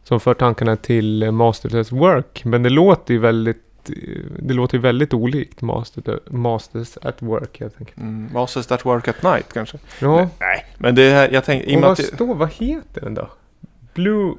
[0.03, 2.45] Som för tankarna till eh, Masters at Work.
[2.45, 3.63] Men det låter ju väldigt,
[4.39, 7.97] det låter ju väldigt olikt Master, Masters at Work helt enkelt.
[7.97, 8.29] Mm.
[8.33, 9.77] Masters that work at night kanske.
[9.99, 13.29] Ja, Nej, men det här, jag tänkte, och vad står, vad heter den då?
[13.93, 14.33] Blue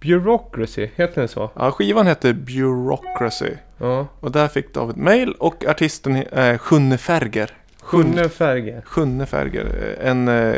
[0.00, 1.50] Bureaucracy, heter den så?
[1.54, 3.50] Ja, skivan heter Bureaucracy.
[3.78, 4.06] Ja.
[4.20, 7.50] Och där fick David mail och artisten är Sjunne Färger.
[7.80, 8.82] Sjunne Färger.
[8.86, 9.96] Sjunne Färger.
[10.00, 10.54] En eh,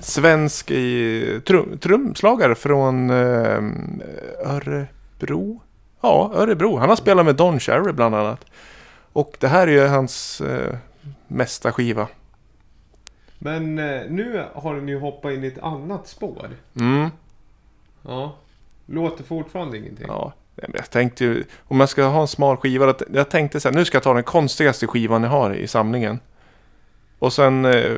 [0.00, 3.62] svensk i, trum, trumslagare från eh,
[4.44, 5.60] Örebro.
[6.00, 6.76] Ja, Örebro.
[6.76, 8.44] Han har spelat med Don Cherry bland annat.
[9.12, 10.74] Och det här är ju hans eh,
[11.26, 12.08] mesta skiva.
[13.38, 16.48] Men eh, nu har den ju hoppat in i ett annat spår.
[16.80, 17.08] Mm,
[18.02, 18.34] Ja.
[18.86, 20.06] Låter fortfarande ingenting.
[20.08, 20.32] ja.
[20.74, 23.84] Jag tänkte ju, om jag ska ha en smal skiva, jag tänkte så här, nu
[23.84, 26.20] ska jag ta den konstigaste skivan jag har i samlingen.
[27.18, 27.92] Och sen, eh,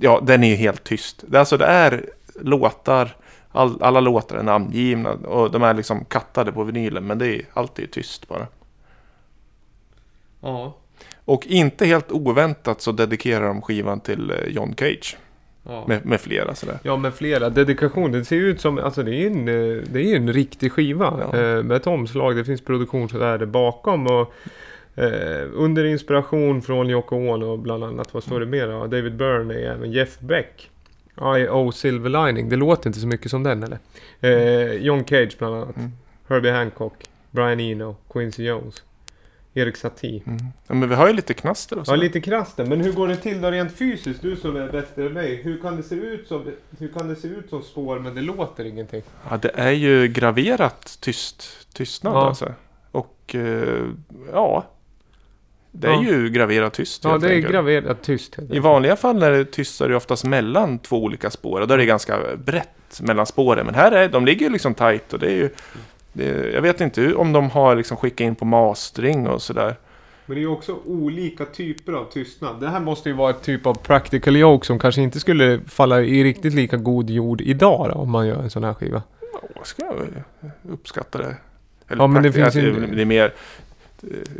[0.00, 1.24] ja, den är ju helt tyst.
[1.34, 2.10] Alltså det är
[2.40, 3.16] låtar,
[3.58, 7.42] all, alla låtar är namngivna och de är liksom kattade på vinylen, men det är
[7.52, 8.46] alltid tyst bara.
[10.40, 10.76] Ja.
[11.24, 15.16] Och inte helt oväntat så dedikerar de skivan till eh, John Cage,
[15.62, 15.84] ja.
[15.88, 16.78] med, med flera sådär.
[16.82, 17.50] Ja men flera.
[17.50, 18.12] Dedikation.
[18.12, 20.72] Det ser ju ut som, alltså det är ju en, eh, det är en riktig
[20.72, 21.28] skiva.
[21.32, 21.38] Ja.
[21.38, 22.36] Eh, med ett omslag.
[22.36, 24.06] Det finns produktionsvärde bakom.
[24.06, 24.32] Och,
[24.94, 28.14] eh, under inspiration från Yoko Ono bland annat.
[28.14, 28.88] Vad står det mer?
[28.88, 30.70] David Byrne, även Jeff Beck.
[31.22, 31.72] I.O.
[31.72, 32.48] Silver Lining.
[32.48, 33.78] Det låter inte så mycket som den eller?
[34.20, 35.76] Eh, John Cage bland annat.
[35.76, 35.92] Mm.
[36.28, 36.92] Herbie Hancock.
[37.30, 37.96] Brian Eno.
[38.12, 38.82] Quincy Jones.
[39.54, 40.22] Erik Satie.
[40.26, 40.38] Mm.
[40.66, 41.96] Ja, men vi har ju lite knaster och Ja, så.
[41.96, 42.64] lite krasst där.
[42.66, 44.22] Men hur går det till då rent fysiskt?
[44.22, 45.42] Du som är bättre än mig.
[45.42, 46.44] Hur kan det se ut som,
[46.78, 49.02] hur kan det se ut som spår men det låter ingenting?
[49.30, 52.26] Ja, det är ju graverat tyst, tystnad Ja.
[52.28, 52.52] alltså.
[52.92, 53.84] Och eh,
[54.32, 54.66] ja,
[55.72, 56.02] det är Ja.
[56.02, 57.52] ju graverat tyst Ja, det är enkelt.
[57.52, 58.36] graverat tyst.
[58.50, 61.60] I vanliga fall när det är tyst så är det oftast mellan två olika spår.
[61.60, 63.66] Och då är det ganska brett mellan spåren.
[63.66, 65.50] Men här är de ligger ju liksom tight och det är ju...
[66.12, 69.76] Det jag vet inte om de har liksom skickat in på mastering och sådär.
[70.26, 72.60] Men det är ju också olika typer av tystnad.
[72.60, 76.00] Det här måste ju vara ett typ av practical joke som kanske inte skulle falla
[76.02, 79.02] i riktigt lika god jord idag då, om man gör en sån här skiva.
[79.54, 80.22] Jag ska jag
[80.72, 81.36] uppskatta det.
[81.88, 83.32] Eller Ja, men det finns ju det, är mer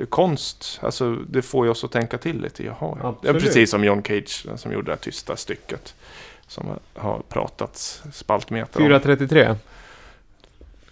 [0.08, 0.78] konst.
[0.82, 2.64] Alltså det får ju oss att tänka till lite.
[2.64, 3.32] Jaha, ja.
[3.32, 5.94] precis som John Cage som gjorde det här tysta stycket.
[6.46, 8.84] Som har pratats spaltmeter om.
[8.86, 9.54] 433.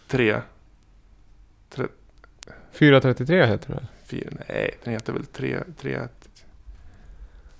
[0.08, 0.36] Tre,
[2.72, 5.98] 433 heter fyra, nej, den heter väl tre, tre,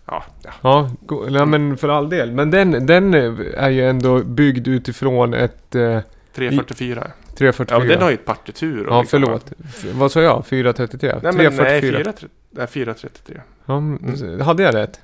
[0.06, 0.50] ja, ja.
[0.62, 2.32] Ja, go- nej, men för all del.
[2.32, 6.00] Men den, den är ju ändå byggd utifrån ett eh,
[6.34, 7.10] 344.
[7.36, 7.74] 344.
[7.76, 8.86] Ja, men den har ju ett partitur.
[8.86, 9.52] och Ja, liksom- förlåt.
[9.68, 10.46] F- vad sa jag?
[10.46, 11.08] 433?
[11.22, 12.12] Nej, men nej, 344?
[12.18, 13.40] 4, nej, 433.
[13.66, 14.40] Ja, mm.
[14.40, 15.00] Hade jag rätt?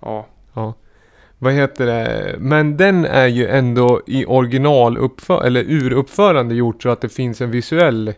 [0.00, 0.26] Ja,
[1.38, 2.34] Vad heter det?
[2.38, 4.96] Men den är ju ändå i original
[5.44, 8.12] eller uruppförande gjort så att det finns en visuell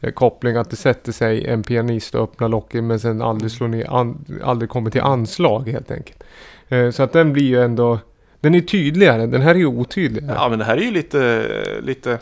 [0.00, 0.56] eh, koppling.
[0.56, 4.24] Att det sätter sig en pianist och öppnar locket men sen aldrig slår ner, an,
[4.44, 6.24] aldrig kommer till anslag helt enkelt.
[6.68, 7.98] Eh, så att den blir ju ändå,
[8.40, 9.26] den är tydligare.
[9.26, 10.34] Den här är ju otydligare.
[10.38, 11.48] ja, men det här är ju lite,
[11.82, 12.18] lite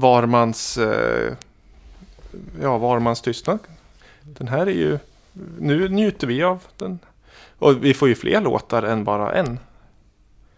[0.00, 1.32] varmans, eh,
[2.62, 3.58] ja, varmans tystnad.
[4.22, 4.98] Den här är ju,
[5.58, 6.98] nu njuter vi av den.
[7.58, 9.58] Och vi får ju fler låtar än bara en.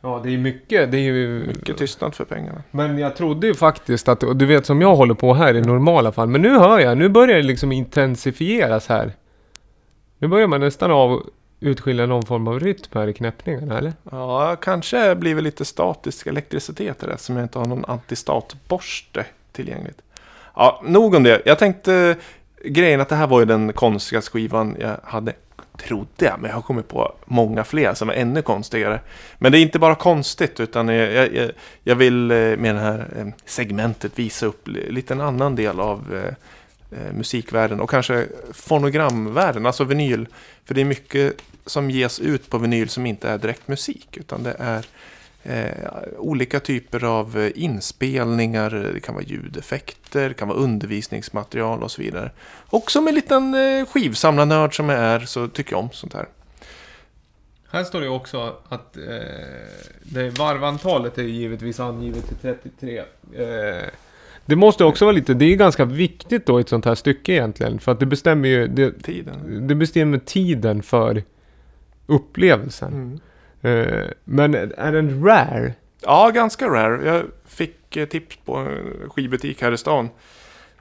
[0.00, 0.90] Ja, det är mycket.
[0.90, 1.46] Det är ju...
[1.46, 2.62] Mycket tystnad för pengarna.
[2.70, 5.60] Men jag trodde ju faktiskt att, och du vet som jag håller på här i
[5.60, 6.28] normala fall.
[6.28, 9.12] Men nu hör jag, nu börjar det liksom intensifieras här.
[10.18, 11.26] Nu börjar man nästan av
[11.62, 13.92] utskilja någon form av rytm här i knäppningarna, eller?
[14.10, 19.24] Ja, kanske blir det lite statisk elektricitet i det eftersom jag inte har någon antistatborste
[19.52, 20.02] tillgängligt.
[20.54, 21.42] Ja, nog om det.
[21.44, 22.16] Jag tänkte
[22.64, 25.32] grejen att det här var ju den konstigaste skivan jag hade.
[25.78, 29.00] Trodde jag, men jag har kommit på många fler som är ännu konstigare.
[29.38, 31.50] Men det är inte bara konstigt utan jag, jag,
[31.82, 36.24] jag- vill eh, med det här eh, segmentet visa upp lite en annan del av
[36.24, 40.26] eh, musikvärlden och kanske fonogramvärlden, alltså vinyl.
[40.64, 41.36] För det är mycket
[41.66, 44.86] som ges ut på vinyl som inte är direkt musik utan det är
[45.42, 51.90] eh, olika typer av eh, inspelningar, det kan vara ljudeffekter, det kan vara undervisningsmaterial och
[51.90, 52.30] så vidare.
[52.68, 56.26] Och som en liten eh, skivsamlarnörd som jag är så tycker jag om sånt här.
[57.70, 59.02] Här står det också att eh,
[60.02, 62.98] det varvantalet är givetvis angivet till 33.
[62.98, 63.88] Eh,
[64.46, 67.32] det måste också vara lite, det är ganska viktigt då i ett sånt här stycke
[67.32, 67.78] egentligen.
[67.78, 69.68] För att det bestämmer ju, det, Tiden.
[69.68, 71.22] det bestämmer tiden för
[72.06, 72.92] upplevelsen.
[72.92, 73.20] Mm.
[73.62, 75.74] Eh, men är den rare?
[76.00, 77.06] Ja, ganska rare.
[77.06, 80.08] Jag fick eh, tips på en skivbutik här i stan.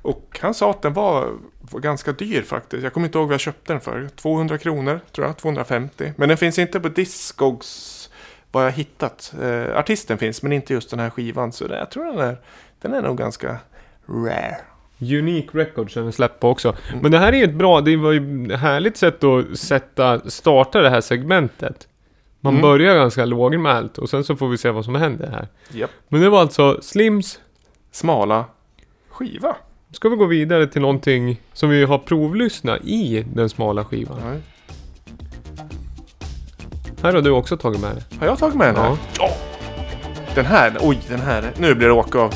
[0.02, 2.84] Och han sa att den var, var ganska dyr faktiskt.
[2.84, 4.10] Jag kommer inte ihåg vad jag köpte den för.
[4.16, 6.14] 200 kronor tror jag, 250.
[6.18, 8.10] Men den finns inte på Discogs
[8.52, 9.34] vad jag hittat.
[9.42, 11.52] Eh, artisten finns, men inte just den här skivan.
[11.52, 12.38] Så det, jag tror den är,
[12.82, 13.58] den är nog ganska
[14.08, 14.58] rare.
[15.02, 16.76] Unique Records är den släppt på också.
[17.02, 20.30] Men det här är ju ett bra, det var ju ett härligt sätt att sätta,
[20.30, 21.88] starta det här segmentet.
[22.40, 22.62] Man Mm.
[22.62, 25.48] börjar ganska lågmält och sen så får vi se vad som händer här.
[25.80, 25.90] Japp.
[26.08, 27.40] Men det var alltså Slims.
[27.92, 28.46] Smala
[29.10, 29.56] skiva.
[29.92, 34.18] Ska vi gå vidare till någonting som vi har provlyssnat i den smala skivan.
[34.24, 34.34] Ja.
[37.04, 38.18] Här har du också tagit med det.
[38.20, 38.90] Har jag tagit med den här?
[38.90, 38.98] Ja.
[39.20, 39.30] Ja.
[40.36, 41.52] Den här, oj den här.
[41.60, 42.34] Nu blir det åka av.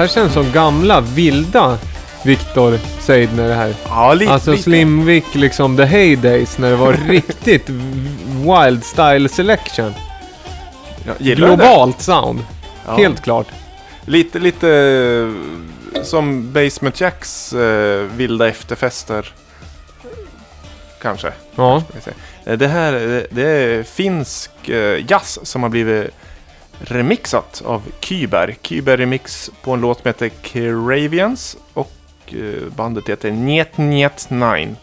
[0.00, 1.78] här känns som gamla, vilda
[2.24, 3.74] Victor Seidner det här.
[3.88, 4.32] Ja, lite.
[4.32, 4.62] Alltså lite.
[4.62, 9.94] Slimvik, liksom the heydays när det var riktigt wild style selection.
[11.06, 11.34] Ja, du det?
[11.34, 12.44] Globalt sound.
[12.86, 12.96] Ja.
[12.96, 13.46] Helt klart.
[14.06, 19.32] Lite, lite eh, som Basement Jacks eh, vilda efterfester.
[21.02, 21.32] Kanske.
[21.56, 21.82] Ja.
[22.44, 24.50] Eh, Det här eh, det är finsk
[25.08, 26.10] jazz som har blivit
[26.80, 28.56] remixat av Kyber.
[28.62, 31.92] Kyber remix på en låt som heter Caravians och
[32.26, 34.76] eh, bandet heter Njet Njet Nine.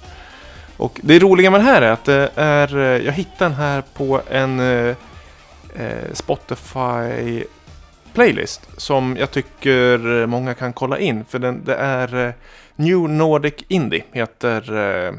[0.77, 3.83] Och det roliga med det här är att det är, eh, jag hittade den här
[3.93, 4.95] på en eh,
[5.75, 7.43] eh, Spotify
[8.13, 11.25] playlist som jag tycker många kan kolla in.
[11.25, 12.33] För den, det är
[12.75, 15.13] New Nordic Indie heter eh,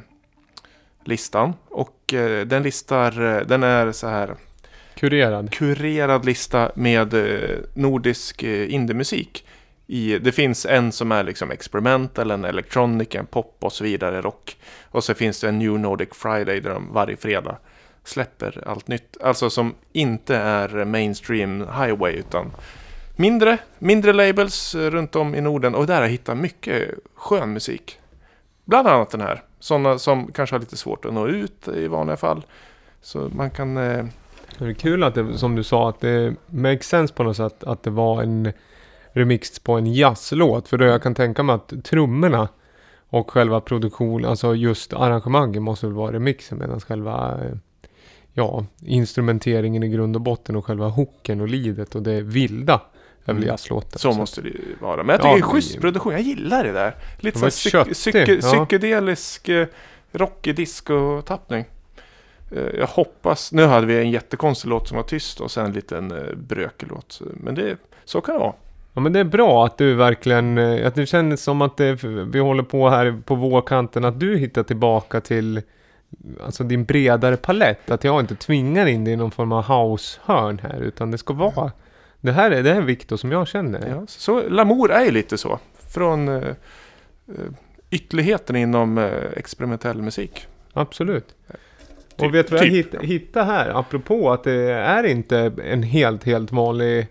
[1.05, 1.55] listan.
[1.69, 4.35] Och eh, den listar, den är så här
[4.99, 5.53] Kurerad.
[5.53, 9.45] kurerad lista med eh, nordisk eh, indiemusik.
[9.87, 14.21] I, det finns en som är liksom experimental, en electronic, en pop och så vidare,
[14.21, 14.57] rock.
[14.85, 17.57] Och så finns det en New Nordic Friday där de varje fredag
[18.05, 19.17] släpper allt nytt.
[19.21, 22.53] Alltså som inte är mainstream highway utan
[23.17, 25.75] mindre, mindre labels eh, runt om i Norden.
[25.75, 27.99] Och där har jag hittat mycket skön musik.
[28.65, 29.43] Bland annat den här.
[29.59, 32.45] Sådana som kanske har lite svårt att nå ut i vanliga fall.
[33.01, 33.77] Så man kan...
[34.59, 37.65] Det är kul att det, som du sa, att det makes sense på något sätt
[37.65, 38.53] att det var en
[39.13, 40.69] remix på en jazzlåt.
[40.69, 42.49] För då jag kan tänka mig att trummorna
[43.09, 47.39] och själva produktionen, alltså just arrangemangen måste väl vara remixen medan själva
[48.33, 52.75] ja, instrumenteringen i grund och botten och själva hooken och lidet och det vilda
[53.25, 53.49] är väl Mm.
[53.49, 53.99] jazzlåten.
[53.99, 54.97] Så måste det ju vara.
[55.03, 56.13] Men jag tycker Ja, det är schysst produktion.
[56.13, 56.95] Jag gillar det där.
[57.19, 58.67] Lite Det var så här psyk- köttig, psyke- ja.
[58.67, 59.67] psykedelisk, eh,
[60.13, 61.65] rockig disco-tappning.
[62.51, 63.53] Eh, Jag hoppas...
[63.53, 67.21] Nu hade vi en jättekonstig låt som var tyst och sen en liten eh, brökelåt.
[67.35, 68.55] Men det, så kan det vara.
[68.95, 72.05] Ja men det är bra att du verkligen, eh, att det känns som att det,
[72.05, 75.63] vi håller på här på vårkanten, att du hittar tillbaka till
[76.45, 80.61] Alltså din bredare palett, att jag inte tvingar in dig i någon form av house-hörn
[80.63, 81.73] här, utan det ska vara
[82.21, 83.89] Det här är, det här är Viktor som jag känner.
[83.89, 85.59] Ja, så Lamour är ju lite så.
[85.89, 86.55] Från eh,
[87.91, 90.47] ytterligheten inom eh, experimentell musik.
[90.73, 91.35] Absolut.
[92.19, 92.95] Typ- Och vet du vad jag typ.
[92.95, 93.79] hitt, hittade här?
[93.79, 97.07] Apropå att det är inte en helt, helt vanlig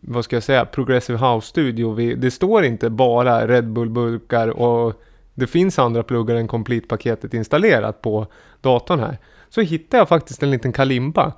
[0.00, 2.14] vad ska jag säga, progressive house-studio.
[2.16, 5.02] Det står inte bara Red Bull-burkar och
[5.34, 8.26] det finns andra pluggar än Complete-paketet installerat på
[8.60, 9.18] datorn här.
[9.48, 11.32] Så hittade jag faktiskt en liten kalimba.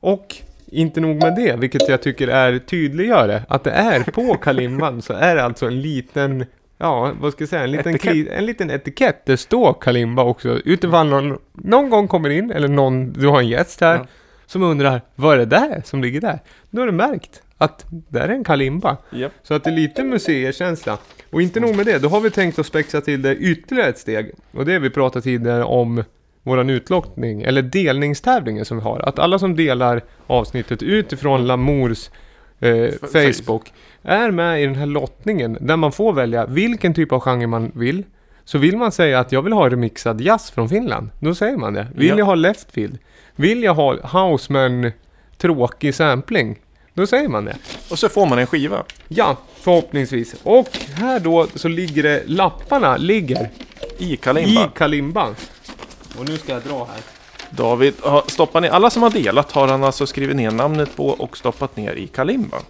[0.00, 0.36] Och
[0.66, 5.12] inte nog med det, vilket jag tycker är tydliggörande, att det är på kalimban så
[5.12, 6.46] är det alltså en liten,
[6.78, 8.12] ja vad ska jag säga, en liten, Etikett.
[8.12, 9.26] kli, en liten etikett.
[9.26, 13.48] Det står kalimba också, utifall någon, någon gång kommer in, eller någon, du har en
[13.48, 14.06] gäst här, Ja.
[14.46, 16.38] som undrar, vad är det där som ligger där?
[16.70, 18.96] Då är det märkt att det är en kalimba.
[19.10, 19.32] Japp.
[19.42, 20.98] Så att det är lite museikänsla.
[21.30, 23.98] Och inte nog med det, då har vi tänkt att spexa till det ytterligare ett
[23.98, 24.30] steg.
[24.52, 26.04] Och det vi pratat tidigare om
[26.42, 29.00] våran utlottning, eller delningstävlingen som vi har.
[29.00, 32.10] Att alla som delar avsnittet utifrån Lamours
[32.60, 33.72] eh, Facebook
[34.06, 37.72] är med i den här lottningen där man får välja vilken typ av genre man
[37.74, 38.02] vill.
[38.44, 41.72] Så vill man säga att jag vill ha remixad jazz från Finland, då säger man
[41.74, 41.86] det.
[41.94, 42.18] Vill Ja.
[42.18, 42.98] jag ha leftfield?
[43.36, 43.94] Vill jag ha
[44.30, 44.92] house med en
[45.38, 46.58] tråkig sampling?
[46.94, 47.56] Då säger man det.
[47.90, 48.84] Och så får man en skiva.
[49.08, 50.34] Ja, förhoppningsvis.
[50.42, 53.48] Och här då så ligger det, lapparna ligger
[53.98, 54.50] I kalimba.
[54.64, 55.34] i kalimban.
[56.18, 57.00] Och nu ska jag dra här.
[57.50, 61.06] David har stoppat ner, alla som har delat har han alltså skrivit ner namnet på
[61.08, 62.62] och stoppat ner i kalimban.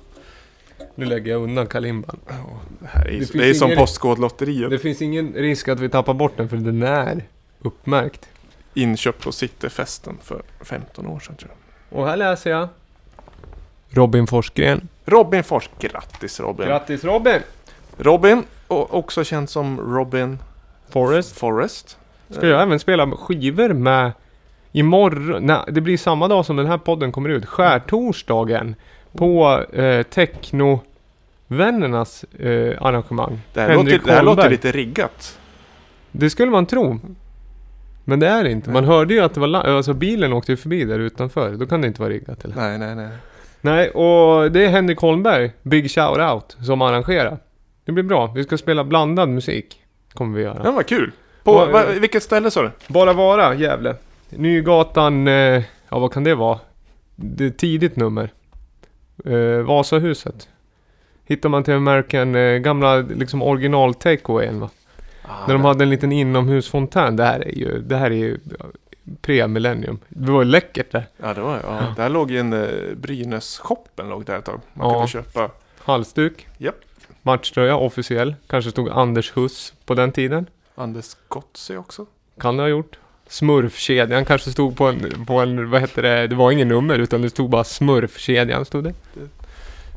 [0.98, 2.18] Nu lägger jag undan kalimban.
[2.80, 4.70] Det här är, Det det är som ingen- Postkodlotteriet.
[4.70, 7.24] Det finns ingen risk att vi tappar bort den för den är
[7.60, 8.28] uppmärkt.
[8.74, 11.50] Inköpt på Cityfesten för 15 år sedan tror
[11.90, 11.98] jag.
[12.00, 12.68] Och här läser jag.
[13.90, 14.88] Robin Forsgren.
[15.04, 16.66] Robin Fors, grattis Robin.
[16.66, 17.40] Grattis Robin!
[17.98, 20.38] Robin, också känd som Robin
[20.88, 21.38] Forrest.
[21.38, 21.98] Forrest.
[22.30, 24.12] Ska jag även spela skivor med
[24.72, 25.46] imorgon?
[25.46, 27.46] Nej, det blir samma dag som den här podden kommer ut.
[27.46, 28.74] Skärtorsdagen.
[29.16, 33.40] På eh, Technovännernas eh, arrangemang.
[33.52, 35.38] Det här, Henrik låter, det här låter lite riggat.
[36.12, 37.00] Det skulle man tro.
[38.04, 38.70] Men det är det inte.
[38.70, 41.50] Man hörde ju att det var alltså bilen åkte ju förbi där utanför.
[41.52, 42.56] Då kan det inte vara riggat eller?
[42.56, 43.08] Nej, nej, nej.
[43.60, 47.38] Nej, och det är Henrik Holmberg, Big Shout Out, som arrangerar.
[47.84, 48.26] Det blir bra.
[48.34, 49.80] Vi ska spela blandad musik.
[50.14, 50.60] Kommer vi göra.
[50.64, 51.12] Ja, vad kul.
[51.44, 52.70] På Vad- va, vilket ställe sa du?
[52.88, 53.94] Bara vara, Gävle.
[54.30, 56.58] Nygatan, eh, ja vad kan det vara?
[57.16, 58.32] Det är tidigt nummer.
[59.24, 60.48] Eh, Vasahuset.
[61.24, 64.70] Hittar man till American, eh, gamla liksom original takeawayen va?
[65.46, 67.16] När de hade en liten inomhusfontän.
[67.16, 68.38] Det här är ju, det här är ju
[69.22, 69.98] pre-millennium.
[70.08, 71.06] Det var ju läckert där.
[71.16, 71.94] Ja, det var ja.
[71.96, 74.60] Där låg ju en eh, Brynäs-shoppen låg där ett tag.
[74.74, 74.92] Man Ja.
[74.94, 75.50] kunde köpa.
[75.78, 76.46] Halsduk.
[76.58, 76.74] Japp.
[77.22, 78.34] Matchtröja, officiell.
[78.46, 80.46] Kanske stod Anders Huss på den tiden.
[80.74, 82.06] Anders Gotze också.
[82.40, 82.98] Kan det ha gjort.
[83.28, 87.22] Smurfkedjan kanske stod på en, på en, vad heter det, det var ingen nummer utan
[87.22, 88.94] det stod bara Smurfkedjan stod det.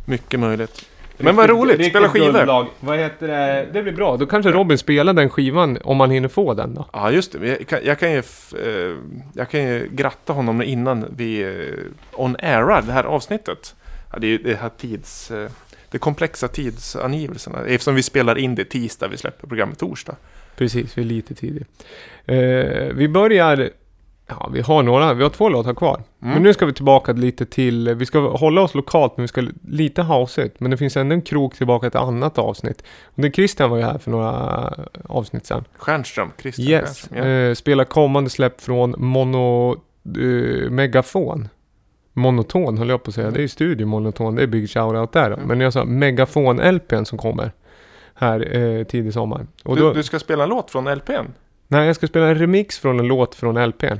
[0.05, 0.85] Mycket möjligt.
[1.21, 2.33] Men vad roligt, spela skivor.
[2.33, 2.67] guldlag.
[2.79, 3.67] Vad heter det?
[3.73, 4.17] Det blir bra.
[4.17, 6.85] Då kanske Robin spelar den skivan om man hinner få den då.
[6.93, 7.47] Ja, just det.
[7.47, 8.95] Jag kan, jag kan, ju, eh,
[9.33, 13.75] jag kan ju gratta honom innan vi eh, on-airar det här avsnittet.
[14.11, 15.31] Ja, det är ju det här tids...
[15.31, 15.49] Eh,
[15.91, 17.65] de komplexa tidsangivelserna.
[17.65, 20.15] Eftersom vi spelar in det tisdag, vi släpper programmet torsdag.
[20.59, 21.67] Precis, vi är lite tidigt.
[22.25, 22.37] Eh,
[22.93, 23.69] vi börjar
[24.29, 26.03] Ja, vi har några, vi har två låtar kvar.
[26.21, 26.33] Mm.
[26.33, 29.47] Men nu ska vi tillbaka lite till, vi ska hålla oss lokalt men vi ska
[29.67, 30.59] lite houseigt.
[30.59, 32.83] Men det finns ändå en krok tillbaka till ett annat avsnitt.
[33.03, 34.73] Och det Christian var ju här för några
[35.05, 35.63] avsnitt sedan.
[35.77, 37.27] Stjernström, Christian Yes, Stjernström.
[37.27, 37.49] Ja.
[37.49, 39.71] eh, spelar kommande släpp från Mono...
[40.17, 41.47] Eh, Megafon.
[42.13, 43.31] Monoton höll jag på att säga.
[43.31, 45.31] Det är ju Studio Monoton, det är big shoutout där.
[45.31, 45.47] Mm.
[45.47, 47.51] Men jag sa Megafon-LPn som kommer
[48.19, 49.47] här eh, tidig sommar.
[49.63, 51.25] Och Du, då, du ska spela en låt från LPn?
[51.67, 53.97] Nej, jag ska spela en remix från en låt från LPn.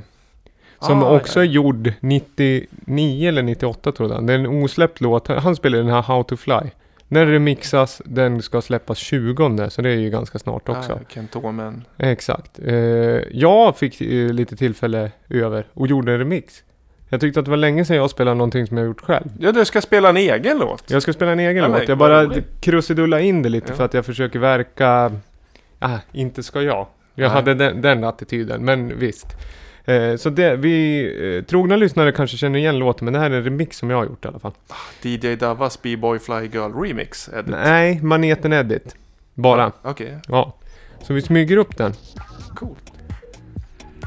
[0.80, 1.44] Som Ah, också ja.
[1.44, 4.26] är gjord 99 eller 98 tror jag.
[4.26, 5.28] Det är en osläppt låt.
[5.28, 6.60] Han spelar den här How to Fly.
[7.08, 10.92] Den remixas, den ska släppas 20 så det är ju ganska snart också.
[10.92, 11.36] Ah, Kent.
[11.98, 12.58] Exakt.
[12.64, 12.74] Eh,
[13.32, 16.62] jag fick eh, lite tillfälle över och gjorde en remix.
[17.12, 19.26] Jag tyckte att det var länge sedan jag spelade någonting som jag gjort själv.
[19.38, 20.90] Ja, du ska spela en egen låt?
[20.90, 21.88] Jag ska spela en egen Ja, låt.
[21.88, 22.30] Jag bara
[22.60, 23.74] krusidulla in det lite Ja.
[23.76, 25.12] för att jag försöker verka...
[25.78, 26.86] Ah, inte ska jag.
[27.14, 27.28] Jag Nej.
[27.28, 29.26] hade den, den attityden, men visst.
[29.84, 33.36] Eh, så det, vi, eh, trogna lyssnare kanske känner igen låten, men det här är
[33.36, 34.52] en remix som jag har gjort i alla fall.
[35.02, 37.28] DJ Davas B-Boy Fly Girl Remix?
[37.28, 37.46] Edit.
[37.50, 38.96] Nej, Maneten Edit.
[39.34, 39.72] Bara.
[39.82, 40.56] Okej, Ja.
[41.02, 41.92] Så vi smyger upp den.
[42.54, 42.89] coolt.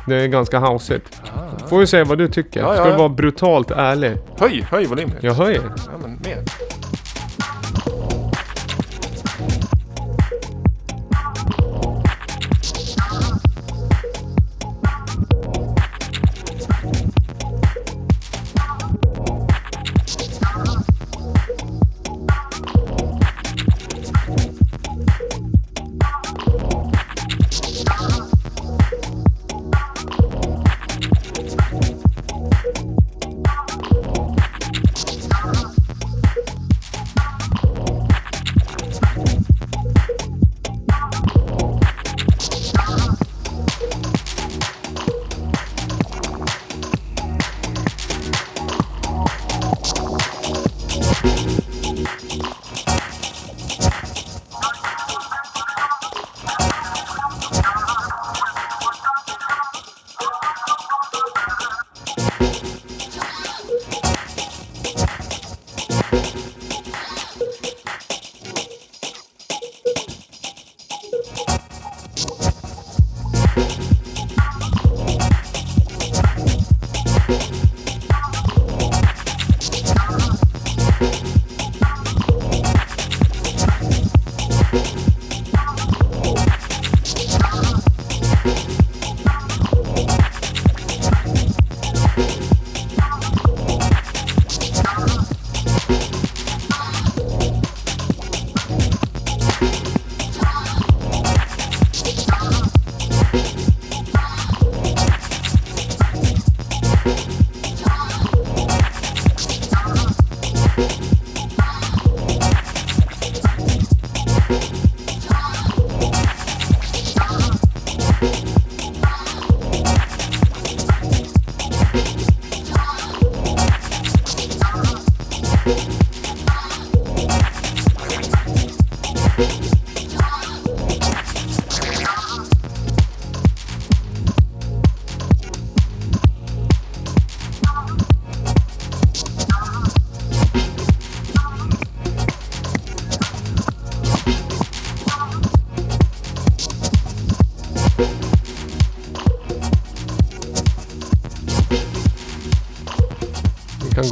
[0.07, 1.21] Det är ganska houseigt.
[1.35, 1.67] Ah.
[1.67, 2.59] Får vi se vad du tycker.
[2.59, 2.97] Ja, ja, Ska du ja.
[2.97, 4.17] vara brutalt ärlig?
[4.39, 5.15] Höj, höj volymen.
[5.21, 5.61] Jag höjer.
[5.85, 6.43] Ja, men mer.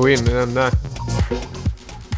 [0.02, 0.72] Gå in i den där.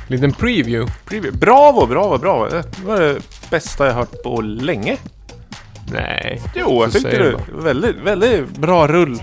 [0.07, 0.93] Liten preview.
[1.05, 1.37] Preview.
[1.37, 2.45] Bravo, bravo, bravo.
[2.49, 3.19] Det var det
[3.49, 4.97] bästa jag hört på länge.
[5.91, 6.41] Nej.
[6.55, 9.21] Jo, jag tyckte var väldigt, väldigt bra rull.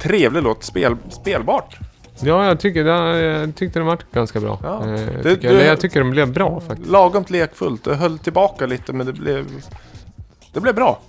[0.00, 0.64] Trevlig låt.
[0.64, 1.78] Spel, spelbart.
[2.20, 4.58] Ja, jag tycker, jag tyckte den var ganska bra.
[4.62, 4.82] Ja.
[4.84, 6.90] Eh, Det- tycker, du- jag tycker den blev bra faktiskt.
[6.90, 7.84] Lagom lekfullt.
[7.84, 9.46] Det höll tillbaka lite men det blev...
[10.52, 11.00] Det blev bra.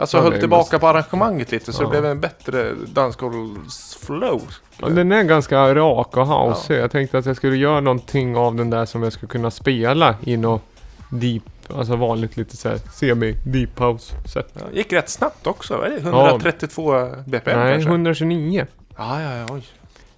[0.00, 1.86] Alltså Ja, höll tillbaka måste- på arrangemanget lite så Ja.
[1.86, 4.40] det blev en bättre dancehall-flow.
[4.80, 6.74] Ja, den är ganska rak och house.
[6.74, 10.14] Jag tänkte att jag skulle göra någonting av den där som jag skulle kunna spela
[10.24, 10.62] i något
[11.10, 11.42] deep,
[11.76, 14.54] alltså vanligt lite såhär semi-deep house sätt.
[14.72, 15.76] Gick rätt snabbt också.
[15.76, 16.00] Vad är det?
[16.00, 17.90] 132 BPM Nej, kanske?
[17.90, 18.66] 129.
[18.96, 19.62] Ja, ja, ja, oj.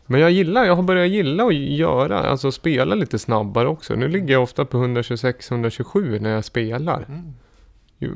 [0.07, 3.95] Men jag gillar, jag har börjat gilla att göra, alltså spela lite snabbare också.
[3.95, 7.05] Nu ligger jag ofta på 126-127 när jag spelar.
[7.09, 7.35] Mm.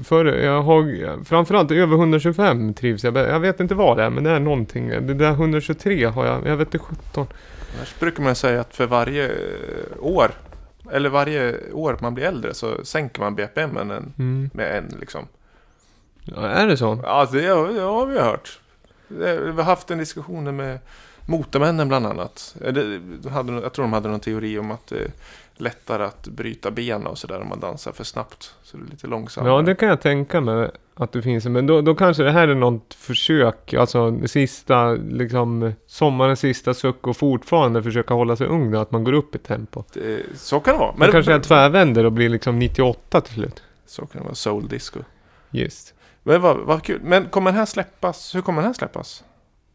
[0.05, 4.25] För jag har, framförallt över 125 trivs jag Jag vet inte vad det är, men
[4.25, 4.89] det är någonting.
[4.89, 7.27] Det där 123 har jag, jag vet inte 17.
[7.77, 9.33] Annars brukar man säga att för varje eh,
[9.99, 10.31] år,
[10.93, 14.51] eller varje år man blir äldre så sänker man BPM en, Mm.
[14.55, 15.27] med en liksom.
[16.25, 17.01] Ja, är det så?
[17.03, 18.61] Ja, det, har- det har vi hört.
[19.11, 20.79] Eh, Vi har haft en diskussion med
[21.29, 22.57] Motormännen bland annat.
[22.65, 22.67] Eh,
[23.63, 25.11] jag tror de hade någon teori om att är
[25.57, 28.55] lättare att bryta ben och sådär om man dansar för snabbt.
[28.63, 29.53] Så det är lite långsammare.
[29.53, 31.47] Ja, det kan jag tänka mig att det finns.
[31.47, 37.07] Men då, då kanske det här är något försök, alltså sista, liksom sommarens sista suck
[37.07, 39.85] och fortfarande försöka hålla sig ung då, att man går upp i tempo.
[39.93, 40.95] Det, så kan det vara.
[40.97, 43.63] Men kanske jag tvärvänder och blir liksom 98 till slut.
[43.87, 44.35] Så kan det vara.
[44.35, 45.01] Soul disco.
[45.51, 45.95] Just.
[46.23, 47.01] Men vad, vad kul.
[47.03, 48.35] Men kommer den här släppas?
[48.35, 49.25] Hur kommer den här släppas?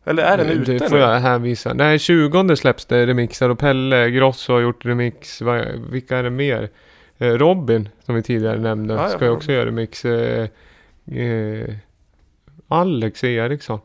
[0.04, 1.02] Eller är den ute Det får nu?
[1.02, 1.74] jag hänvisa.
[1.74, 5.42] Nej, 20 släpps det remixar och Pelle Grosso har gjort remix.
[5.90, 6.70] Vilka är det mer?
[7.18, 10.06] Eh, Robin, som vi tidigare nämnde, ja, ska ju också göra remix.
[10.06, 10.48] Eh,
[11.12, 11.76] eh,
[12.68, 13.80] Alex Eriksson.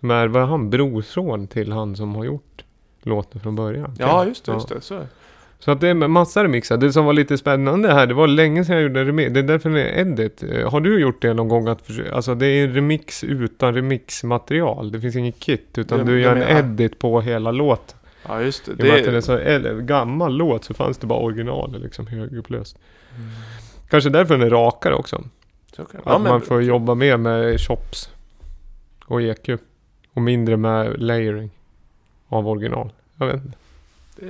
[0.00, 2.64] Som är, vad är han, brorson till han som har gjort
[3.02, 3.96] låten från början.
[3.98, 4.52] Ja, just det.
[4.52, 4.56] Ja.
[4.56, 4.80] Just det.
[4.80, 5.06] Så.
[5.64, 6.76] Så att det är massa remixar.
[6.76, 9.32] Det som var lite spännande här, det var länge sedan jag gjorde en remix.
[9.32, 10.42] Det är därför det är edit.
[10.42, 11.68] Eh, Har du gjort det någon gång?
[11.68, 14.92] Att alltså det är en remix utan remixmaterial.
[14.92, 15.78] Det finns inget kit.
[15.78, 17.98] Utan Det- du det gör en edit på hela låten.
[18.28, 18.72] Ja, just det.
[18.72, 21.18] I och med att den är det så äl- gammal låt så fanns det bara
[21.18, 22.78] originalet liksom högupplöst.
[23.90, 25.24] Kanske därför den är rakare också.
[25.76, 28.10] så kan, Att ja, man får jobba mer med chops
[29.04, 29.48] och EQ.
[30.14, 31.50] Och mindre med layering
[32.28, 32.90] av original.
[33.18, 33.56] Jag vet inte.
[34.16, 34.26] det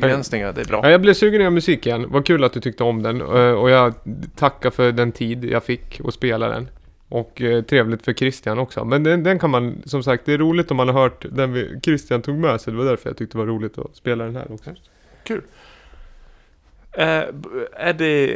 [0.00, 0.80] begränsningar, det är bra.
[0.82, 2.06] Ja, jag blev sugen göra musik igen.
[2.08, 3.20] Vad kul att du tyckte om den.
[3.20, 3.94] Eh, Och jag
[4.36, 6.68] tackar för den tid jag fick att spela den.
[7.08, 8.84] Och eh, trevligt för Christian också.
[8.84, 11.52] Men den, den kan man, som sagt, det är roligt om man har hört den
[11.52, 12.72] vi, Christian tog med sig.
[12.72, 14.70] Det var därför jag tyckte det var roligt att spela den här också.
[16.96, 18.32] Eh, b- är det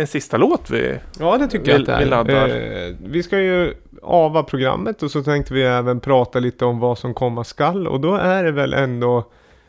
[0.00, 0.94] en sista låt vi...
[1.20, 1.98] Ja, det tycker Vi- jag att det är.
[1.98, 2.48] vi laddar.
[2.48, 6.98] Eh, vi ska ju ava programmet och så tänkte vi även prata lite om vad
[6.98, 7.86] som komma skall.
[7.86, 9.24] Och då är det väl ändå,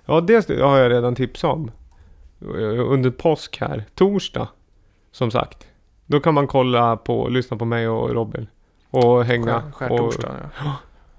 [0.06, 1.72] ja det har jag redan tipsat om.
[2.90, 4.48] Under påsk här, torsdag.
[5.12, 5.68] Som sagt.
[6.06, 8.48] Då kan man kolla på, lyssna på mig och Robin.
[8.90, 9.62] Och hänga.
[9.62, 10.76] Skär, och, skärtorsdagen, ja.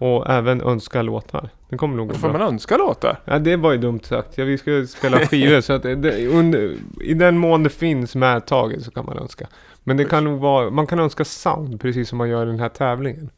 [0.07, 1.49] och även önska låtar.
[1.69, 2.39] Det kommer nog gå Får bra.
[2.39, 3.21] man önska låtar?
[3.25, 4.39] Ja, det var ju dumt sagt.
[4.39, 8.83] Ja, vi ska spela skivor så att det, under, i den mån det finns medtaget
[8.85, 9.47] så kan man önska.
[9.85, 12.61] Men det kan nog vara, man kan önska sound precis som man gör i den
[12.61, 13.31] här tävlingen.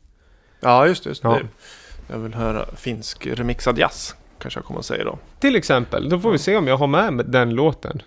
[0.61, 1.11] Ja, just det.
[1.11, 1.31] Just Ja.
[1.31, 1.47] det.
[2.13, 4.15] Jag vill höra finsk remixad jazz.
[4.39, 5.19] Kanske jag kommer att säga då.
[5.41, 8.03] Till exempel, då får vi se om jag har med den låten.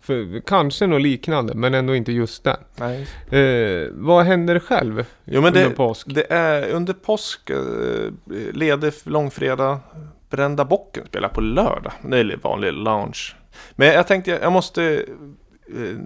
[0.00, 2.56] För kanske något liknande, men ändå inte just den.
[2.76, 3.06] Nej.
[3.30, 6.06] Eh, vad händer själv Jo, men under det, påsk?
[6.10, 7.58] det är under påsk, eh,
[8.52, 9.78] ledig långfredag.
[10.30, 11.92] Brända bocken spelar på lördag.
[12.02, 13.34] Det är vanlig lounge.
[13.72, 15.04] Men jag tänkte jag måste
[15.66, 15.96] eh,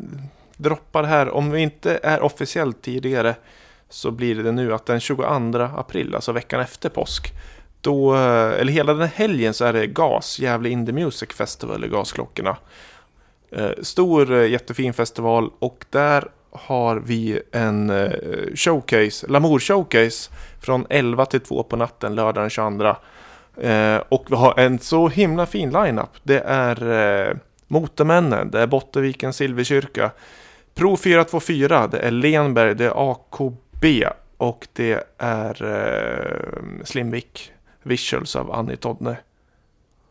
[0.56, 1.30] droppa det här.
[1.30, 3.34] Om vi inte är officiellt tidigare
[3.88, 5.24] så blir det nu att den 22
[5.76, 7.32] april, alltså veckan efter påsk.
[7.80, 11.84] Då, eh, eller hela den här helgen så är det GAS, Gävle Indie Music Festival
[11.84, 12.56] i Gasklockorna.
[13.50, 18.10] Eh, Stor eh, jättefin festival och där har vi en eh,
[18.54, 22.94] showcase, Lamour Showcase från 11 till 2 på natten lördag den 22.
[24.08, 26.10] Och vi har en så himla fin lineup.
[26.22, 30.10] Det är Motormännen, det är Bottenviken Silverkyrka,
[30.74, 33.84] Pro 424, det är Lenberg, det är AKB
[34.36, 37.52] och det är eh, Slimvik
[37.88, 39.16] Visuals av Annie Todne.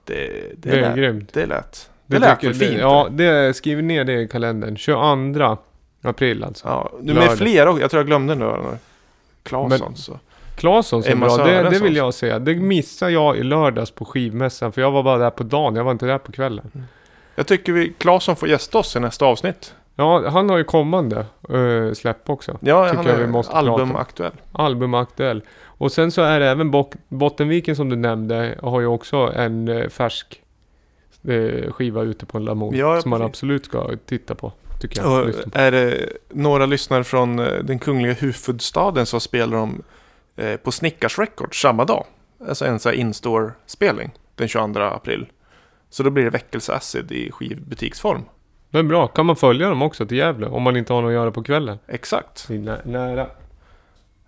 [0.06, 1.34] Det, det, Det är lät, grymt.
[1.34, 2.80] det lät, det lät tycker- väl fint?
[2.82, 4.78] Ja, det, skriv ner det i kalendern.
[4.78, 5.58] 22
[6.02, 6.68] april alltså.
[6.68, 7.82] Ja, nu med fler också.
[7.82, 8.78] Jag tror jag glömde några.
[9.44, 10.20] Claesson så.
[10.56, 12.40] Claesson Emma bra, det, det vill jag säga.
[12.40, 15.84] Det missade jag i lördags på skivmässan, för jag var bara där på dagen, jag
[15.84, 16.88] var inte där på kvällen.
[17.36, 19.74] Jag tycker vi, Claesson får gästa oss i nästa avsnitt.
[19.96, 22.58] Ja, han har ju kommande uh, släpp också.
[22.62, 23.98] Ja, Tycker han jag är vi måste prata om.
[24.52, 25.42] albumaktuell.
[25.78, 29.68] Och sen så är det även Bok- Bottenviken som du nämnde, har ju också en
[29.68, 30.42] eh, färsk
[31.28, 32.76] eh, skiva ute på Lamour.
[32.76, 34.52] Ja, som man absolut ska titta på,
[34.82, 35.28] tycker jag.
[35.28, 35.50] Och på.
[35.60, 39.82] är det några lyssnare från eh, den kungliga huvudstaden så spelar de
[40.36, 42.06] eh, på Snickars Records samma dag.
[42.48, 45.26] Alltså en sån här in-store-spelning den 22 april.
[45.90, 48.22] Så då blir det väckelse acid i skivbutiksform.
[48.70, 51.10] Det är bra, kan man följa dem också till Gävle om man inte har något
[51.10, 51.78] att göra på kvällen?
[51.88, 52.46] Exakt.
[52.48, 53.28] Det är nä- nära.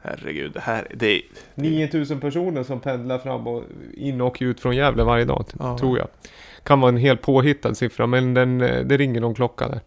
[0.02, 1.22] Herregud, det här det är...
[1.56, 5.78] 9000 personer som pendlar fram och in och ut från Gävle varje dag, Ja.
[5.78, 6.08] tror jag.
[6.64, 9.80] Kan vara en helt påhittad siffra, men den, eh, det ringer någon klocka där.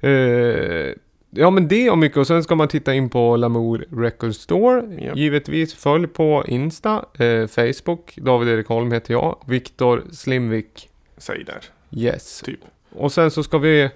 [0.00, 0.88] Mm.
[0.88, 0.94] Eh,
[1.30, 2.18] ja, men det och mycket.
[2.18, 4.94] Och sen ska man titta in på Lamour Record Store.
[5.04, 5.16] Japp.
[5.16, 8.16] Givetvis, följ på Insta, eh, Facebook.
[8.16, 9.38] David Erik Holm heter jag.
[9.46, 10.88] Viktor Slimvik.
[11.16, 11.60] Säg där.
[11.90, 12.40] Yes.
[12.40, 12.60] Typ.
[12.92, 13.90] Och sen så ska vi...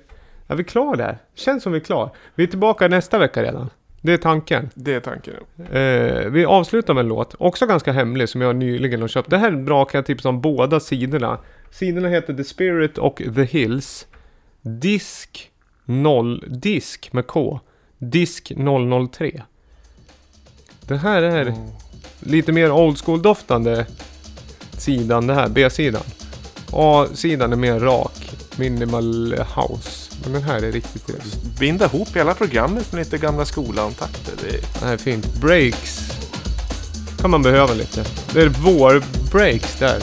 [0.49, 1.19] Är vi klar där?
[1.35, 2.11] Känns som vi är klar.
[2.35, 3.71] Vi är tillbaka nästa vecka redan.
[4.03, 4.71] Det är tanken.
[4.75, 5.35] Det är tanken.
[5.73, 9.31] Eh, vi avslutar med en låt, också ganska hemlig, som jag nyligen har köpt.
[9.31, 11.39] Det här är bra, kan jag tipsa om båda sidorna.
[11.71, 14.07] Sidorna heter The Spirit och The Hills.
[14.63, 15.51] Disk
[15.85, 17.61] 0, disk med K.
[17.99, 18.53] Disk
[19.13, 19.43] 003.
[20.89, 21.55] Det här är Mm.
[22.21, 23.87] lite mer old school doftande
[24.73, 26.03] sidan det här, B-sidan.
[26.73, 30.10] A-sidan är mer rak, minimal house.
[30.23, 31.33] Men den här är riktigt trevlig.
[31.59, 34.33] Binda ihop hela programmet med lite gamla skolan-takter.
[34.43, 34.61] Det är...
[34.81, 35.35] Det här är fint.
[35.35, 36.01] Breaks
[37.21, 38.05] kan man behöva lite.
[38.33, 40.03] Det är vår-breaks där.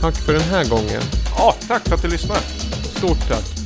[0.00, 1.02] Tack för den här gången.
[1.36, 2.40] Ja, tack för att du lyssnade.
[2.96, 3.59] Stort tack.